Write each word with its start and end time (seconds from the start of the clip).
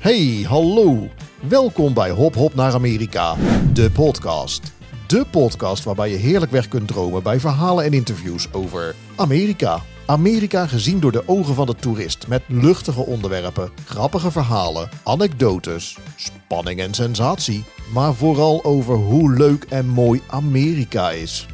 Hey, 0.00 0.44
hallo. 0.48 1.08
Welkom 1.40 1.94
bij 1.94 2.10
Hop 2.10 2.34
Hop 2.34 2.54
naar 2.54 2.72
Amerika, 2.72 3.36
de 3.72 3.90
podcast. 3.90 4.72
De 5.06 5.26
podcast 5.30 5.84
waarbij 5.84 6.10
je 6.10 6.16
heerlijk 6.16 6.50
weg 6.50 6.68
kunt 6.68 6.88
dromen 6.88 7.22
bij 7.22 7.40
verhalen 7.40 7.84
en 7.84 7.92
interviews 7.92 8.52
over 8.52 8.94
Amerika. 9.16 9.82
Amerika 10.06 10.66
gezien 10.66 11.00
door 11.00 11.12
de 11.12 11.22
ogen 11.28 11.54
van 11.54 11.66
de 11.66 11.74
toerist 11.74 12.26
met 12.26 12.42
luchtige 12.46 13.06
onderwerpen, 13.06 13.70
grappige 13.84 14.30
verhalen, 14.30 14.88
anekdotes, 15.04 15.96
spanning 16.16 16.80
en 16.80 16.94
sensatie. 16.94 17.64
Maar 17.92 18.14
vooral 18.14 18.64
over 18.64 18.94
hoe 18.94 19.32
leuk 19.32 19.64
en 19.64 19.86
mooi 19.86 20.22
Amerika 20.26 21.10
is. 21.10 21.46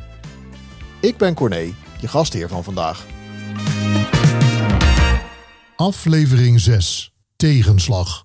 Ik 1.01 1.17
ben 1.17 1.35
Corné, 1.35 1.73
je 2.01 2.09
gastheer 2.09 2.49
van 2.49 2.65
vandaag. 2.65 3.07
Aflevering 5.77 6.61
6. 6.61 7.16
Tegenslag. 7.37 8.25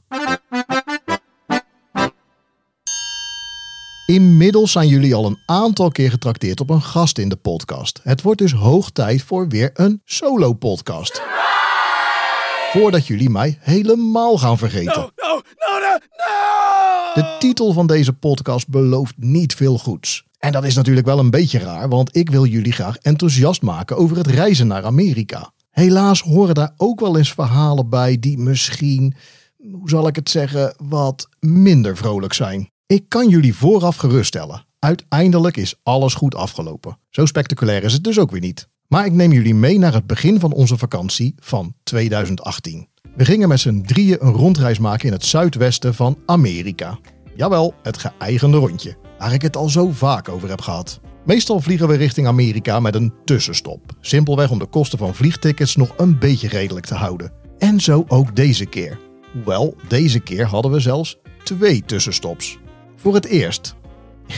Inmiddels 4.06 4.72
zijn 4.72 4.88
jullie 4.88 5.16
al 5.16 5.26
een 5.26 5.40
aantal 5.46 5.92
keer 5.92 6.10
getrakteerd 6.10 6.60
op 6.60 6.70
een 6.70 6.82
gast 6.82 7.18
in 7.18 7.30
de 7.30 7.36
podcast. 7.36 8.00
Het 8.04 8.22
wordt 8.22 8.40
dus 8.40 8.52
hoog 8.52 8.90
tijd 8.90 9.24
voor 9.24 9.48
weer 9.48 9.70
een 9.74 10.02
solo-podcast. 10.06 11.22
Voordat 12.72 13.08
jullie 13.08 13.30
mij 13.30 13.58
helemaal 13.60 14.38
gaan 14.38 14.58
vergeten. 14.58 15.02
No, 15.02 15.12
no, 15.16 15.34
no, 15.34 15.80
no, 15.80 15.98
no! 16.18 17.14
De 17.14 17.36
titel 17.40 17.74
van 17.74 17.88
deze 17.88 18.14
podcast 18.14 18.68
belooft 18.68 19.14
niet 19.18 19.54
veel 19.54 19.78
goeds. 19.78 20.24
En 20.40 20.52
dat 20.52 20.64
is 20.64 20.76
natuurlijk 20.76 21.06
wel 21.08 21.20
een 21.20 21.30
beetje 21.30 21.60
raar, 21.60 21.90
want 21.90 22.16
ik 22.16 22.30
wil 22.30 22.46
jullie 22.46 22.72
graag 22.72 22.98
enthousiast 22.98 23.62
maken 23.62 23.98
over 23.98 24.18
het 24.18 24.28
reizen 24.28 24.68
naar 24.68 24.86
Amerika. 24.86 25.52
Helaas 25.72 26.22
horen 26.22 26.56
daar 26.56 26.74
ook 26.78 27.00
wel 27.00 27.18
eens 27.18 27.34
verhalen 27.34 27.90
bij 27.90 28.20
die 28.20 28.38
misschien, 28.38 29.14
hoe 29.72 29.90
zal 29.90 30.08
ik 30.08 30.16
het 30.16 30.30
zeggen, 30.30 30.76
wat 30.78 31.30
minder 31.40 31.98
vrolijk 31.98 32.34
zijn. 32.34 32.70
Ik 32.86 33.06
kan 33.08 33.30
jullie 33.30 33.56
vooraf 33.56 33.96
geruststellen. 33.96 34.66
Uiteindelijk 34.80 35.58
is 35.58 35.76
alles 35.84 36.14
goed 36.14 36.36
afgelopen. 36.36 36.98
Zo 37.10 37.26
spectaculair 37.26 37.84
is 37.84 37.94
het 37.94 38.04
dus 38.04 38.20
ook 38.20 38.32
weer 38.32 38.42
niet. 38.42 38.68
Maar 38.88 39.06
ik 39.06 39.12
neem 39.12 39.32
jullie 39.32 39.56
mee 39.56 39.80
naar 39.80 39.94
het 39.94 40.08
begin 40.08 40.40
van 40.40 40.54
onze 40.54 40.78
vakantie 40.78 41.36
van 41.40 41.76
2018. 41.84 42.88
We 43.16 43.26
gingen 43.26 43.48
met 43.48 43.60
z'n 43.60 43.82
drieën 43.82 44.18
een 44.20 44.34
rondreis 44.34 44.80
maken 44.80 45.08
in 45.08 45.14
het 45.14 45.26
zuidwesten 45.26 45.94
van 45.94 46.18
Amerika. 46.26 47.00
Jawel, 47.36 47.74
het 47.84 47.98
geëigende 47.98 48.58
rondje, 48.58 48.98
waar 49.18 49.34
ik 49.34 49.42
het 49.42 49.58
al 49.58 49.70
zo 49.70 49.92
vaak 49.92 50.30
over 50.30 50.50
heb 50.50 50.62
gehad. 50.62 51.00
Meestal 51.26 51.60
vliegen 51.60 51.88
we 51.88 51.96
richting 51.96 52.28
Amerika 52.28 52.80
met 52.80 52.96
een 52.96 53.14
tussenstop. 53.26 53.82
Simpelweg 54.00 54.50
om 54.50 54.60
de 54.60 54.66
kosten 54.66 54.98
van 54.98 55.16
vliegtickets 55.16 55.76
nog 55.76 55.94
een 55.98 56.20
beetje 56.20 56.48
redelijk 56.48 56.86
te 56.86 56.96
houden. 56.96 57.32
En 57.58 57.80
zo 57.80 58.06
ook 58.08 58.36
deze 58.36 58.66
keer. 58.66 59.00
Hoewel, 59.34 59.76
deze 59.88 60.20
keer 60.20 60.46
hadden 60.46 60.72
we 60.72 60.80
zelfs 60.80 61.18
twee 61.44 61.84
tussenstops. 61.86 62.58
Voor 62.96 63.14
het 63.14 63.26
eerst. 63.26 63.76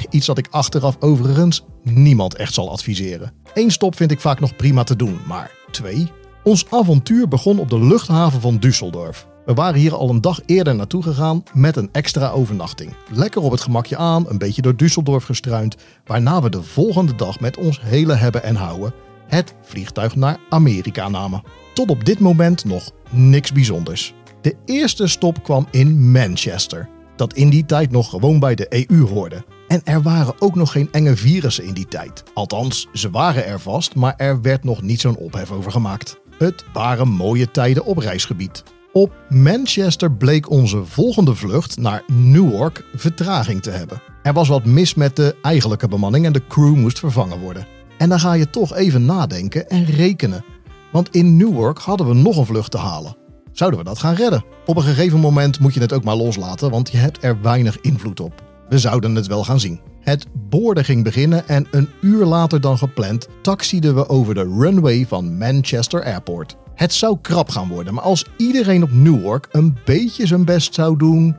Iets 0.10 0.26
dat 0.26 0.38
ik 0.38 0.48
achteraf 0.50 0.96
overigens 1.00 1.66
niemand 1.84 2.36
echt 2.36 2.54
zal 2.54 2.72
adviseren. 2.72 3.34
Eén 3.54 3.72
stop 3.72 3.96
vind 3.96 4.12
ik 4.12 4.20
vaak 4.20 4.40
nog 4.40 4.56
prima 4.56 4.84
te 4.84 4.96
doen, 4.96 5.20
maar 5.28 5.52
twee? 5.72 6.12
Ons 6.44 6.66
avontuur 6.70 7.28
begon 7.28 7.60
op 7.60 7.70
de 7.70 7.80
luchthaven 7.80 8.42
van 8.42 8.60
Düsseldorf. 8.60 9.33
We 9.46 9.54
waren 9.54 9.80
hier 9.80 9.96
al 9.96 10.10
een 10.10 10.22
dag 10.22 10.40
eerder 10.46 10.76
naartoe 10.76 11.04
gegaan 11.04 11.44
met 11.54 11.76
een 11.76 11.90
extra 11.92 12.30
overnachting. 12.30 12.94
Lekker 13.12 13.42
op 13.42 13.52
het 13.52 13.62
gemakje 13.62 13.98
aan, 13.98 14.26
een 14.30 14.38
beetje 14.38 14.62
door 14.62 14.74
Düsseldorf 14.74 15.26
gestruind, 15.26 15.76
waarna 16.06 16.42
we 16.42 16.50
de 16.50 16.64
volgende 16.64 17.16
dag 17.16 17.40
met 17.40 17.58
ons 17.58 17.82
hele 17.82 18.14
hebben 18.14 18.44
en 18.44 18.56
houden 18.56 18.94
het 19.28 19.54
vliegtuig 19.62 20.16
naar 20.16 20.38
Amerika 20.50 21.10
namen. 21.10 21.44
Tot 21.74 21.90
op 21.90 22.06
dit 22.06 22.20
moment 22.20 22.66
nog 22.66 22.92
niks 23.10 23.52
bijzonders. 23.52 24.14
De 24.42 24.56
eerste 24.66 25.08
stop 25.08 25.44
kwam 25.44 25.68
in 25.72 26.12
Manchester, 26.12 26.90
dat 27.16 27.34
in 27.34 27.50
die 27.50 27.66
tijd 27.66 27.92
nog 27.92 28.10
gewoon 28.10 28.40
bij 28.40 28.56
de 28.56 28.88
EU 28.88 29.08
hoorde. 29.08 29.46
En 29.68 29.82
er 29.84 30.02
waren 30.02 30.34
ook 30.40 30.56
nog 30.56 30.72
geen 30.72 30.92
enge 30.92 31.16
virussen 31.16 31.66
in 31.66 31.74
die 31.74 31.88
tijd. 31.88 32.24
Althans, 32.34 32.88
ze 32.94 33.10
waren 33.10 33.46
er 33.46 33.60
vast, 33.60 33.96
maar 33.96 34.14
er 34.18 34.42
werd 34.42 34.64
nog 34.64 34.82
niet 34.82 35.02
zo'n 35.02 35.18
ophef 35.18 35.52
over 35.52 35.72
gemaakt. 35.72 36.22
Het 36.38 36.66
waren 36.74 37.10
mooie 37.10 37.52
tijden 37.52 37.86
op 37.86 37.98
reisgebied. 37.98 38.64
Op 38.94 39.14
Manchester 39.30 40.12
bleek 40.12 40.50
onze 40.50 40.86
volgende 40.86 41.36
vlucht 41.36 41.78
naar 41.78 42.04
Newark 42.08 42.86
vertraging 42.96 43.62
te 43.62 43.70
hebben. 43.70 44.02
Er 44.24 44.34
was 44.34 44.48
wat 44.48 44.66
mis 44.66 44.94
met 44.94 45.16
de 45.16 45.36
eigenlijke 45.42 45.88
bemanning 45.88 46.26
en 46.26 46.34
de 46.34 46.48
crew 46.48 46.76
moest 46.76 47.00
vervangen 47.00 47.40
worden. 47.40 47.68
En 47.98 48.10
dan 48.10 48.20
ga 48.20 48.34
je 48.34 48.50
toch 48.50 48.76
even 48.76 49.06
nadenken 49.06 49.70
en 49.70 49.86
rekenen. 49.86 50.44
Want 50.92 51.16
in 51.16 51.38
Newark 51.38 51.78
hadden 51.78 52.08
we 52.08 52.14
nog 52.14 52.38
een 52.38 52.46
vlucht 52.46 52.72
te 52.72 52.78
halen. 52.78 53.16
Zouden 53.52 53.80
we 53.80 53.86
dat 53.86 54.00
gaan 54.00 54.16
redden? 54.16 54.46
Op 54.66 54.76
een 54.76 54.84
gegeven 54.84 55.20
moment 55.20 55.60
moet 55.60 55.74
je 55.74 55.80
het 55.80 55.94
ook 55.94 56.04
maar 56.04 56.16
loslaten, 56.16 56.70
want 56.70 56.92
je 56.92 56.98
hebt 56.98 57.24
er 57.24 57.42
weinig 57.42 57.82
invloed 57.82 58.20
op. 58.20 58.44
We 58.70 58.80
zouden 58.80 59.16
het 59.16 59.28
wel 59.28 59.44
gaan 59.44 59.60
zien. 59.60 59.80
Het 60.00 60.26
boorden 60.50 60.86
ging 60.86 61.04
beginnen 61.04 61.48
en 61.48 61.68
een 61.72 61.90
uur 62.02 62.26
later 62.26 62.62
dan 62.62 62.78
gepland 62.78 63.28
taxieden 63.42 63.96
we 63.96 64.10
over 64.10 64.34
de 64.34 64.56
runway 64.60 65.06
van 65.08 65.38
Manchester 65.38 66.04
Airport. 66.04 66.56
Het 66.76 66.94
zou 66.94 67.18
krap 67.22 67.50
gaan 67.50 67.68
worden, 67.68 67.94
maar 67.94 68.04
als 68.04 68.26
iedereen 68.38 68.84
op 68.84 68.92
Newark 68.92 69.48
een 69.52 69.78
beetje 69.86 70.28
zijn 70.28 70.46
best 70.46 70.74
zou 70.74 70.98
doen, 70.98 71.36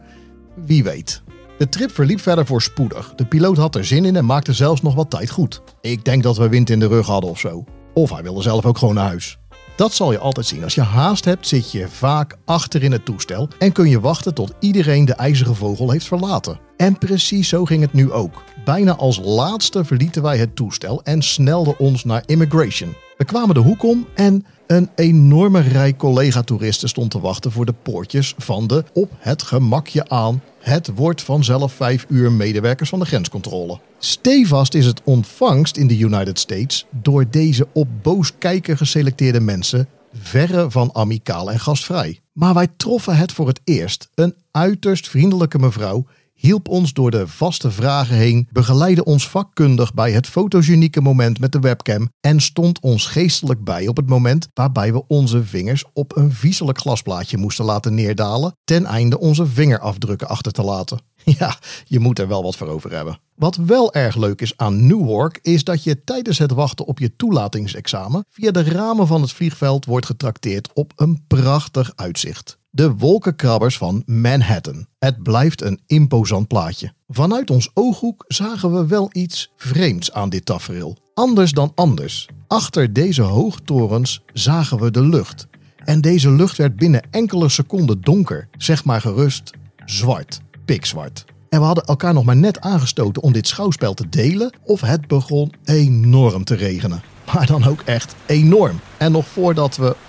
wie 0.64 0.84
weet. 0.84 1.22
De 1.58 1.68
trip 1.68 1.90
verliep 1.90 2.20
verder 2.20 2.46
voorspoedig. 2.46 3.12
De 3.14 3.26
piloot 3.26 3.56
had 3.56 3.74
er 3.74 3.84
zin 3.84 4.04
in 4.04 4.16
en 4.16 4.24
maakte 4.24 4.52
zelfs 4.52 4.82
nog 4.82 4.94
wat 4.94 5.10
tijd 5.10 5.30
goed. 5.30 5.62
Ik 5.80 6.04
denk 6.04 6.22
dat 6.22 6.36
we 6.36 6.48
wind 6.48 6.70
in 6.70 6.78
de 6.78 6.86
rug 6.86 7.06
hadden 7.06 7.30
of 7.30 7.38
zo. 7.38 7.64
Of 7.94 8.10
hij 8.10 8.22
wilde 8.22 8.42
zelf 8.42 8.64
ook 8.64 8.78
gewoon 8.78 8.94
naar 8.94 9.06
huis. 9.06 9.38
Dat 9.76 9.92
zal 9.92 10.12
je 10.12 10.18
altijd 10.18 10.46
zien. 10.46 10.62
Als 10.62 10.74
je 10.74 10.82
haast 10.82 11.24
hebt, 11.24 11.48
zit 11.48 11.72
je 11.72 11.88
vaak 11.88 12.36
achter 12.44 12.82
in 12.82 12.92
het 12.92 13.04
toestel 13.04 13.48
en 13.58 13.72
kun 13.72 13.88
je 13.88 14.00
wachten 14.00 14.34
tot 14.34 14.52
iedereen 14.60 15.04
de 15.04 15.14
ijzeren 15.14 15.56
vogel 15.56 15.90
heeft 15.90 16.06
verlaten. 16.06 16.58
En 16.84 16.98
precies 16.98 17.48
zo 17.48 17.64
ging 17.64 17.82
het 17.82 17.92
nu 17.92 18.12
ook. 18.12 18.42
Bijna 18.64 18.96
als 18.96 19.20
laatste 19.22 19.84
verlieten 19.84 20.22
wij 20.22 20.38
het 20.38 20.56
toestel 20.56 21.02
en 21.02 21.22
snelden 21.22 21.78
ons 21.78 22.04
naar 22.04 22.22
immigration. 22.26 22.94
We 23.16 23.24
kwamen 23.24 23.54
de 23.54 23.60
hoek 23.60 23.82
om 23.82 24.06
en 24.14 24.46
een 24.66 24.88
enorme 24.94 25.60
rij 25.60 25.96
collega-toeristen 25.96 26.88
stond 26.88 27.10
te 27.10 27.20
wachten 27.20 27.52
voor 27.52 27.66
de 27.66 27.74
poortjes 27.82 28.34
van 28.38 28.66
de 28.66 28.84
op 28.92 29.10
het 29.18 29.42
gemakje 29.42 30.08
aan. 30.08 30.42
Het 30.58 30.90
wordt 30.94 31.22
vanzelf 31.22 31.72
vijf 31.72 32.06
uur 32.08 32.32
medewerkers 32.32 32.88
van 32.88 32.98
de 32.98 33.04
grenscontrole. 33.04 33.78
Stevast 33.98 34.74
is 34.74 34.86
het 34.86 35.00
ontvangst 35.04 35.76
in 35.76 35.86
de 35.86 35.98
United 35.98 36.38
States 36.38 36.86
door 36.90 37.24
deze 37.30 37.66
op 37.72 37.88
boos 38.02 38.32
kijken 38.38 38.76
geselecteerde 38.76 39.40
mensen 39.40 39.88
verre 40.12 40.70
van 40.70 40.90
amicaal 40.92 41.50
en 41.50 41.60
gastvrij. 41.60 42.20
Maar 42.32 42.54
wij 42.54 42.68
troffen 42.76 43.16
het 43.16 43.32
voor 43.32 43.46
het 43.46 43.60
eerst. 43.64 44.08
Een 44.14 44.34
uiterst 44.50 45.08
vriendelijke 45.08 45.58
mevrouw 45.58 46.06
hielp 46.44 46.68
ons 46.68 46.92
door 46.92 47.10
de 47.10 47.28
vaste 47.28 47.70
vragen 47.70 48.16
heen, 48.16 48.48
begeleidde 48.52 49.04
ons 49.04 49.28
vakkundig 49.28 49.94
bij 49.94 50.12
het 50.12 50.26
fotogenieke 50.26 51.00
moment 51.00 51.40
met 51.40 51.52
de 51.52 51.58
webcam 51.58 52.08
en 52.20 52.40
stond 52.40 52.80
ons 52.80 53.06
geestelijk 53.06 53.64
bij 53.64 53.88
op 53.88 53.96
het 53.96 54.08
moment 54.08 54.48
waarbij 54.54 54.92
we 54.92 55.06
onze 55.06 55.44
vingers 55.44 55.84
op 55.92 56.16
een 56.16 56.32
viezelijk 56.32 56.78
glasplaatje 56.78 57.36
moesten 57.36 57.64
laten 57.64 57.94
neerdalen, 57.94 58.56
ten 58.64 58.84
einde 58.84 59.18
onze 59.18 59.46
vingerafdrukken 59.46 60.28
achter 60.28 60.52
te 60.52 60.62
laten. 60.62 60.98
Ja, 61.38 61.58
je 61.84 62.00
moet 62.00 62.18
er 62.18 62.28
wel 62.28 62.42
wat 62.42 62.56
voor 62.56 62.66
over 62.66 62.92
hebben. 62.92 63.18
Wat 63.34 63.56
wel 63.56 63.92
erg 63.92 64.16
leuk 64.16 64.40
is 64.40 64.56
aan 64.56 64.86
Newark 64.86 65.38
is 65.42 65.64
dat 65.64 65.82
je 65.84 66.04
tijdens 66.04 66.38
het 66.38 66.52
wachten 66.52 66.86
op 66.86 66.98
je 66.98 67.16
toelatingsexamen 67.16 68.24
via 68.28 68.50
de 68.50 68.62
ramen 68.62 69.06
van 69.06 69.20
het 69.20 69.32
vliegveld 69.32 69.84
wordt 69.84 70.06
getrakteerd 70.06 70.70
op 70.72 70.92
een 70.96 71.24
prachtig 71.26 71.92
uitzicht. 71.94 72.58
De 72.74 72.94
wolkenkrabbers 72.94 73.76
van 73.76 74.02
Manhattan. 74.06 74.86
Het 74.98 75.22
blijft 75.22 75.62
een 75.62 75.80
imposant 75.86 76.48
plaatje. 76.48 76.92
Vanuit 77.08 77.50
ons 77.50 77.70
ooghoek 77.74 78.24
zagen 78.28 78.72
we 78.72 78.86
wel 78.86 79.08
iets 79.12 79.52
vreemds 79.56 80.12
aan 80.12 80.28
dit 80.28 80.44
tafereel. 80.44 80.96
Anders 81.14 81.52
dan 81.52 81.72
anders. 81.74 82.28
Achter 82.46 82.92
deze 82.92 83.22
hoogtorens 83.22 84.22
zagen 84.32 84.78
we 84.78 84.90
de 84.90 85.02
lucht. 85.02 85.46
En 85.84 86.00
deze 86.00 86.30
lucht 86.30 86.56
werd 86.56 86.76
binnen 86.76 87.02
enkele 87.10 87.48
seconden 87.48 88.00
donker, 88.00 88.48
zeg 88.56 88.84
maar 88.84 89.00
gerust 89.00 89.50
zwart, 89.84 90.40
pikzwart. 90.64 91.24
En 91.48 91.58
we 91.58 91.66
hadden 91.66 91.84
elkaar 91.84 92.14
nog 92.14 92.24
maar 92.24 92.36
net 92.36 92.60
aangestoten 92.60 93.22
om 93.22 93.32
dit 93.32 93.46
schouwspel 93.48 93.94
te 93.94 94.08
delen, 94.08 94.52
of 94.62 94.80
het 94.80 95.06
begon 95.06 95.52
enorm 95.64 96.44
te 96.44 96.54
regenen. 96.54 97.02
Maar 97.32 97.46
dan 97.46 97.66
ook 97.66 97.80
echt 97.84 98.14
enorm. 98.26 98.80
En 98.96 99.12
nog 99.12 99.26
voordat 99.26 99.76
we 99.76 99.96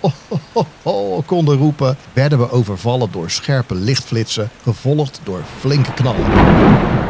oh, 0.52 0.64
oh, 0.82 1.26
konden 1.26 1.56
roepen, 1.56 1.96
werden 2.12 2.38
we 2.38 2.50
overvallen 2.50 3.12
door 3.12 3.30
scherpe 3.30 3.74
lichtflitsen, 3.74 4.50
gevolgd 4.62 5.20
door 5.22 5.42
flinke 5.58 5.92
knallen. 5.92 6.24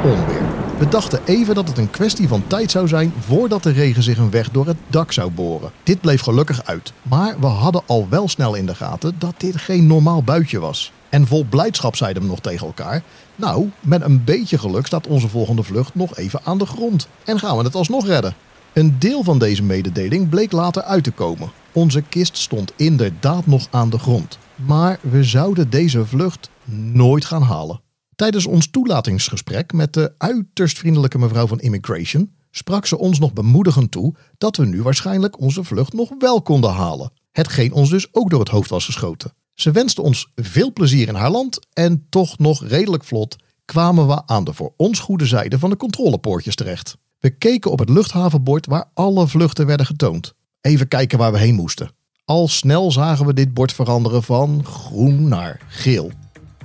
Onweer. 0.04 0.42
We 0.78 0.88
dachten 0.88 1.20
even 1.24 1.54
dat 1.54 1.68
het 1.68 1.78
een 1.78 1.90
kwestie 1.90 2.28
van 2.28 2.46
tijd 2.46 2.70
zou 2.70 2.88
zijn 2.88 3.12
voordat 3.20 3.62
de 3.62 3.70
regen 3.70 4.02
zich 4.02 4.18
een 4.18 4.30
weg 4.30 4.50
door 4.50 4.66
het 4.66 4.76
dak 4.86 5.12
zou 5.12 5.30
boren. 5.30 5.70
Dit 5.82 6.00
bleef 6.00 6.20
gelukkig 6.20 6.64
uit. 6.64 6.92
Maar 7.02 7.40
we 7.40 7.46
hadden 7.46 7.82
al 7.86 8.06
wel 8.10 8.28
snel 8.28 8.54
in 8.54 8.66
de 8.66 8.74
gaten 8.74 9.14
dat 9.18 9.34
dit 9.36 9.56
geen 9.56 9.86
normaal 9.86 10.22
buitje 10.22 10.60
was. 10.60 10.92
En 11.08 11.26
vol 11.26 11.44
blijdschap 11.44 11.96
zeiden 11.96 12.22
we 12.22 12.28
nog 12.28 12.40
tegen 12.40 12.66
elkaar: 12.66 13.02
Nou, 13.36 13.70
met 13.80 14.02
een 14.02 14.24
beetje 14.24 14.58
geluk 14.58 14.86
staat 14.86 15.06
onze 15.06 15.28
volgende 15.28 15.62
vlucht 15.62 15.94
nog 15.94 16.16
even 16.16 16.40
aan 16.44 16.58
de 16.58 16.66
grond. 16.66 17.08
En 17.24 17.38
gaan 17.38 17.56
we 17.56 17.64
het 17.64 17.74
alsnog 17.74 18.06
redden. 18.06 18.34
Een 18.76 18.98
deel 18.98 19.22
van 19.22 19.38
deze 19.38 19.62
mededeling 19.62 20.28
bleek 20.28 20.52
later 20.52 20.82
uit 20.82 21.04
te 21.04 21.10
komen. 21.10 21.50
Onze 21.72 22.02
kist 22.02 22.36
stond 22.36 22.72
inderdaad 22.76 23.46
nog 23.46 23.68
aan 23.70 23.90
de 23.90 23.98
grond. 23.98 24.38
Maar 24.54 24.98
we 25.02 25.24
zouden 25.24 25.70
deze 25.70 26.06
vlucht 26.06 26.50
nooit 26.92 27.24
gaan 27.24 27.42
halen. 27.42 27.80
Tijdens 28.16 28.46
ons 28.46 28.70
toelatingsgesprek 28.70 29.72
met 29.72 29.92
de 29.92 30.14
uiterst 30.18 30.78
vriendelijke 30.78 31.18
mevrouw 31.18 31.46
van 31.46 31.60
Immigration 31.60 32.32
sprak 32.50 32.86
ze 32.86 32.98
ons 32.98 33.18
nog 33.18 33.32
bemoedigend 33.32 33.90
toe 33.90 34.14
dat 34.38 34.56
we 34.56 34.66
nu 34.66 34.82
waarschijnlijk 34.82 35.40
onze 35.40 35.64
vlucht 35.64 35.92
nog 35.92 36.10
wel 36.18 36.42
konden 36.42 36.70
halen. 36.70 37.12
Hetgeen 37.32 37.72
ons 37.72 37.90
dus 37.90 38.08
ook 38.12 38.30
door 38.30 38.40
het 38.40 38.48
hoofd 38.48 38.70
was 38.70 38.84
geschoten. 38.84 39.32
Ze 39.54 39.70
wenste 39.70 40.02
ons 40.02 40.30
veel 40.34 40.72
plezier 40.72 41.08
in 41.08 41.14
haar 41.14 41.30
land 41.30 41.66
en 41.72 42.06
toch 42.08 42.38
nog 42.38 42.66
redelijk 42.66 43.04
vlot 43.04 43.36
kwamen 43.64 44.06
we 44.06 44.26
aan 44.26 44.44
de 44.44 44.52
voor 44.52 44.72
ons 44.76 44.98
goede 44.98 45.26
zijde 45.26 45.58
van 45.58 45.70
de 45.70 45.76
controlepoortjes 45.76 46.54
terecht. 46.54 46.96
We 47.26 47.32
keken 47.32 47.70
op 47.70 47.78
het 47.78 47.88
luchthavenbord 47.88 48.66
waar 48.66 48.84
alle 48.94 49.28
vluchten 49.28 49.66
werden 49.66 49.86
getoond. 49.86 50.34
Even 50.60 50.88
kijken 50.88 51.18
waar 51.18 51.32
we 51.32 51.38
heen 51.38 51.54
moesten. 51.54 51.90
Al 52.24 52.48
snel 52.48 52.92
zagen 52.92 53.26
we 53.26 53.34
dit 53.34 53.54
bord 53.54 53.72
veranderen 53.72 54.22
van 54.22 54.64
groen 54.64 55.28
naar 55.28 55.60
geel. 55.68 56.10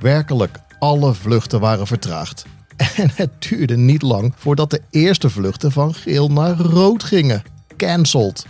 Werkelijk, 0.02 0.60
alle 0.80 1.14
vluchten 1.14 1.60
waren 1.60 1.88
vertraagd. 1.88 2.46
En 2.96 3.12
het 3.16 3.30
duurde 3.40 3.78
niet 3.78 4.02
lang 4.02 4.34
voordat 4.36 4.70
de 4.70 4.82
eerste 4.90 5.30
vluchten 5.30 5.72
van 5.72 5.94
geel 5.94 6.32
naar 6.32 6.58
rood 6.58 7.04
gingen. 7.04 7.44
Cancelled. 7.78 8.46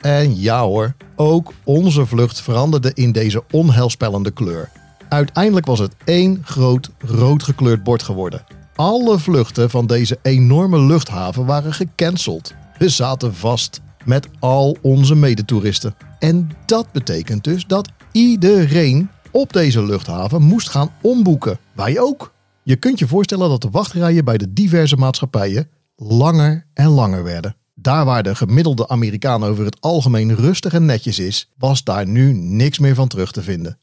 En 0.00 0.40
ja 0.40 0.62
hoor, 0.62 0.94
ook 1.16 1.52
onze 1.64 2.06
vlucht 2.06 2.40
veranderde 2.40 2.90
in 2.94 3.12
deze 3.12 3.44
onheilspellende 3.50 4.30
kleur. 4.30 4.70
Uiteindelijk 5.08 5.66
was 5.66 5.78
het 5.78 5.94
één 6.04 6.40
groot 6.44 6.90
rood 6.98 7.42
gekleurd 7.42 7.82
bord 7.82 8.02
geworden. 8.02 8.44
Alle 8.76 9.18
vluchten 9.18 9.70
van 9.70 9.86
deze 9.86 10.18
enorme 10.22 10.80
luchthaven 10.80 11.46
waren 11.46 11.72
gecanceld. 11.74 12.54
We 12.78 12.88
zaten 12.88 13.34
vast 13.34 13.80
met 14.04 14.28
al 14.38 14.76
onze 14.82 15.14
medetoeristen. 15.14 15.94
En 16.18 16.50
dat 16.66 16.92
betekent 16.92 17.44
dus 17.44 17.66
dat 17.66 17.88
iedereen 18.12 19.08
op 19.30 19.52
deze 19.52 19.82
luchthaven 19.82 20.42
moest 20.42 20.68
gaan 20.68 20.90
omboeken. 21.02 21.58
Wij 21.72 22.00
ook. 22.00 22.32
Je 22.62 22.76
kunt 22.76 22.98
je 22.98 23.06
voorstellen 23.06 23.48
dat 23.48 23.62
de 23.62 23.70
wachtrijen 23.70 24.24
bij 24.24 24.38
de 24.38 24.52
diverse 24.52 24.96
maatschappijen 24.96 25.68
langer 25.96 26.66
en 26.74 26.88
langer 26.88 27.24
werden. 27.24 27.56
Daar 27.74 28.04
waar 28.04 28.22
de 28.22 28.34
gemiddelde 28.34 28.88
Amerikaan 28.88 29.44
over 29.44 29.64
het 29.64 29.80
algemeen 29.80 30.34
rustig 30.34 30.72
en 30.72 30.84
netjes 30.84 31.18
is, 31.18 31.52
was 31.58 31.84
daar 31.84 32.06
nu 32.06 32.32
niks 32.32 32.78
meer 32.78 32.94
van 32.94 33.08
terug 33.08 33.32
te 33.32 33.42
vinden. 33.42 33.78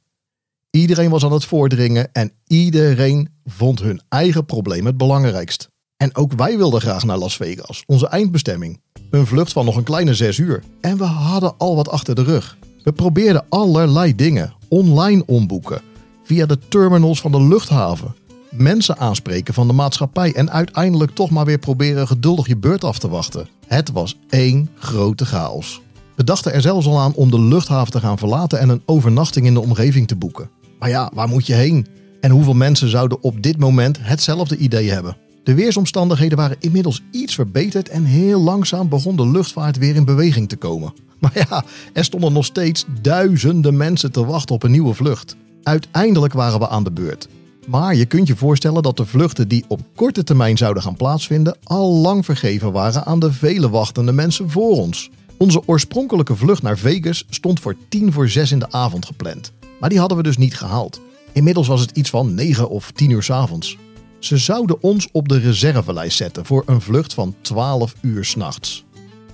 Iedereen 0.75 1.10
was 1.10 1.25
aan 1.25 1.31
het 1.31 1.46
voordringen 1.46 2.14
en 2.14 2.31
iedereen 2.48 3.30
vond 3.46 3.80
hun 3.80 4.02
eigen 4.10 4.46
probleem 4.46 4.86
het 4.86 4.98
belangrijkst. 4.98 5.68
En 5.98 6.16
ook 6.16 6.34
wij 6.34 6.58
wilden 6.58 6.81
graag 6.81 7.04
naar 7.04 7.18
Las 7.18 7.36
Vegas, 7.36 7.84
onze 7.86 8.08
eindbestemming. 8.08 8.81
Een 9.10 9.25
vlucht 9.25 9.52
van 9.52 9.66
nog 9.66 9.75
een 9.75 9.84
kleine 9.84 10.14
zes 10.14 10.38
uur. 10.38 10.64
En 10.81 10.98
we 10.98 11.04
hadden 11.04 11.54
al 11.58 11.75
wat 11.75 11.90
achter 11.90 12.16
de 12.16 12.24
rug. 12.24 12.58
We 12.84 12.92
probeerden 12.92 13.46
allerlei 13.50 14.16
dingen. 14.16 14.54
Online 14.70 15.24
omboeken. 15.25 15.81
Via 16.24 16.46
de 16.46 16.60
terminals 16.68 17.22
van 17.22 17.31
de 17.31 17.42
luchthaven. 17.42 18.16
Mensen 18.52 18.98
aanspreken 18.98 19.54
van 19.54 19.68
de 19.68 19.74
maatschappij. 19.74 20.34
En 20.34 20.52
uiteindelijk 20.52 21.12
toch 21.12 21.30
maar 21.30 21.46
weer 21.46 21.60
proberen 21.60 22.08
geduldig 22.08 22.48
je 22.48 22.58
beurt 22.58 22.84
af 22.84 23.00
te 23.00 23.10
wachten. 23.10 23.48
Het 23.68 23.92
was 23.92 24.18
één 24.30 24.70
grote 24.80 25.25
chaos. 25.25 25.81
We 26.16 26.24
dachten 26.24 26.54
er 26.54 26.62
zelfs 26.62 26.88
al 26.88 27.00
aan 27.00 27.14
om 27.14 27.31
de 27.31 27.42
luchthaven 27.42 27.92
te 27.92 28.00
gaan 28.00 28.18
verlaten 28.18 28.60
en 28.60 28.70
een 28.70 28.84
overnachting 28.86 29.46
in 29.46 29.54
de 29.54 29.62
omgeving 29.62 30.08
te 30.08 30.16
boeken. 30.16 30.62
Maar 30.83 30.91
ja, 30.91 31.12
waar 31.13 31.27
moet 31.27 31.47
je 31.47 31.53
heen? 31.53 31.88
En 32.21 32.31
hoeveel 32.31 32.53
mensen 32.53 32.89
zouden 32.89 33.24
op 33.24 33.41
dit 33.44 33.57
moment 33.57 33.97
hetzelfde 34.01 34.57
idee 34.57 34.91
hebben? 34.91 35.18
De 35.44 35.53
weersomstandigheden 35.53 36.38
waren 36.38 36.57
inmiddels 36.59 37.01
iets 37.12 37.35
verbeterd 37.35 37.89
en 37.89 38.03
heel 38.03 38.41
langzaam 38.41 38.89
begon 38.89 39.15
de 39.15 39.27
luchtvaart 39.27 39.77
weer 39.77 39.95
in 39.95 40.06
beweging 40.06 40.50
te 40.50 40.56
komen. 40.56 40.94
Maar 41.19 41.47
ja, 41.50 41.63
er 41.94 42.03
stonden 42.03 42.33
nog 42.33 42.45
steeds 42.45 42.85
duizenden 43.01 43.77
mensen 43.77 44.12
te 44.12 44.25
wachten 44.25 44.56
op 44.56 44.63
een 44.63 44.71
nieuwe 44.71 44.94
vlucht. 44.94 45.35
Uiteindelijk 45.63 46.33
waren 46.33 46.59
we 46.59 46.68
aan 46.69 46.83
de 46.83 46.91
beurt. 46.91 47.27
Maar 47.68 47.95
je 47.95 48.06
kunt 48.06 48.27
je 48.27 48.36
voorstellen 48.36 48.83
dat 48.83 48.97
de 48.97 49.06
vluchten 49.06 49.47
die 49.47 49.65
op 49.68 49.81
korte 49.95 50.24
termijn 50.24 50.57
zouden 50.57 50.83
gaan 50.83 50.95
plaatsvinden 50.95 51.57
al 51.63 51.91
lang 51.94 52.25
vergeven 52.25 52.71
waren 52.71 53.06
aan 53.06 53.19
de 53.19 53.31
vele 53.31 53.69
wachtende 53.69 54.12
mensen 54.12 54.50
voor 54.50 54.77
ons. 54.77 55.09
Onze 55.38 55.62
oorspronkelijke 55.65 56.36
vlucht 56.36 56.62
naar 56.62 56.77
Vegas 56.77 57.25
stond 57.29 57.59
voor 57.59 57.75
tien 57.89 58.13
voor 58.13 58.29
zes 58.29 58.51
in 58.51 58.59
de 58.59 58.71
avond 58.71 59.06
gepland. 59.06 59.51
Maar 59.83 59.91
die 59.91 60.01
hadden 60.01 60.18
we 60.18 60.24
dus 60.24 60.38
niet 60.38 60.56
gehaald. 60.56 61.01
Inmiddels 61.31 61.68
was 61.68 61.81
het 61.81 61.97
iets 61.97 62.09
van 62.09 62.33
9 62.33 62.69
of 62.69 62.91
10 62.91 63.09
uur 63.09 63.24
s 63.24 63.30
avonds. 63.30 63.77
Ze 64.19 64.38
zouden 64.38 64.81
ons 64.81 65.07
op 65.12 65.27
de 65.27 65.39
reservelijst 65.39 66.18
zetten 66.18 66.45
voor 66.45 66.63
een 66.65 66.81
vlucht 66.81 67.13
van 67.13 67.35
12 67.41 67.95
uur 68.01 68.25
s'nachts. 68.25 68.85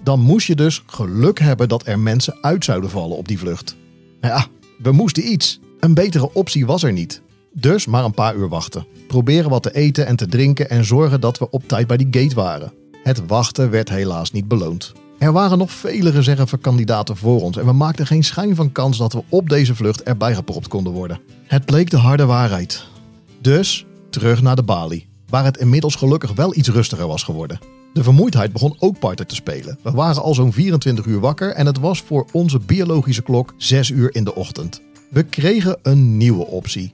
Dan 0.04 0.20
moest 0.20 0.48
je 0.48 0.56
dus 0.56 0.84
geluk 0.86 1.40
hebben 1.40 1.70
dat 1.70 1.88
er 1.88 2.00
mensen 2.00 2.38
uit 2.42 2.66
zouden 2.66 2.90
vallen 2.90 3.18
op 3.18 3.28
die 3.28 3.40
vlucht. 3.40 3.76
Nou 4.22 4.34
ja, 4.34 4.46
we 4.78 4.92
moesten 4.92 5.32
iets. 5.32 5.60
Een 5.80 5.94
betere 5.94 6.34
optie 6.34 6.66
was 6.66 6.84
er 6.84 6.94
niet. 6.94 7.22
Dus 7.54 7.86
maar 7.86 8.04
een 8.04 8.14
paar 8.14 8.36
uur 8.36 8.50
wachten. 8.50 8.86
Proberen 9.08 9.50
wat 9.50 9.64
te 9.64 9.76
eten 9.76 10.06
en 10.06 10.16
te 10.16 10.28
drinken 10.28 10.70
en 10.70 10.86
zorgen 10.86 11.22
dat 11.22 11.40
we 11.40 11.50
op 11.50 11.68
tijd 11.68 11.88
bij 11.88 11.98
die 11.98 12.08
gate 12.12 12.36
waren. 12.36 12.74
Het 13.04 13.28
wachten 13.28 13.70
werd 13.70 13.90
helaas 13.90 14.32
niet 14.32 14.48
beloond. 14.48 14.94
Er 15.20 15.32
waren 15.32 15.58
nog 15.58 15.72
vele 15.72 16.10
reservekandidaten 16.10 17.18
voor 17.18 17.42
ons 17.42 17.58
en 17.58 17.66
we 17.66 17.72
maakten 17.72 18.08
geen 18.08 18.24
schijn 18.24 18.56
van 18.56 18.72
kans 18.72 18.98
dat 18.98 19.14
we 19.14 19.24
op 19.30 19.50
deze 19.50 19.76
vlucht 19.76 20.04
erbij 20.04 20.36
gepropt 20.36 20.68
konden 20.68 20.94
worden. 20.94 21.20
Het 21.44 21.66
bleek 21.66 21.90
de 21.90 21.98
harde 21.98 22.26
waarheid. 22.26 22.86
Dus 23.42 23.86
terug 24.10 24.42
naar 24.42 24.56
de 24.56 24.64
balie, 24.64 25.08
waar 25.28 25.44
het 25.44 25.58
inmiddels 25.58 25.96
gelukkig 25.96 26.34
wel 26.34 26.56
iets 26.56 26.70
rustiger 26.70 27.08
was 27.08 27.24
geworden. 27.24 27.60
De 27.94 28.04
vermoeidheid 28.04 28.52
begon 28.52 28.76
ook 28.80 29.00
parten 29.00 29.28
te 29.28 29.36
spelen. 29.36 29.80
We 29.84 29.92
waren 29.92 30.22
al 30.22 30.34
zo'n 30.34 30.54
24 30.54 31.06
uur 31.06 31.20
wakker 31.20 31.52
en 31.52 31.66
het 31.66 31.80
was 31.80 32.02
voor 32.02 32.26
onze 32.32 32.60
biologische 32.60 33.22
klok 33.22 33.54
6 33.58 33.90
uur 33.90 34.16
in 34.16 34.24
de 34.24 34.36
ochtend. 34.36 34.82
We 35.10 35.24
kregen 35.24 35.78
een 35.82 36.18
nieuwe 36.18 36.46
optie. 36.46 36.92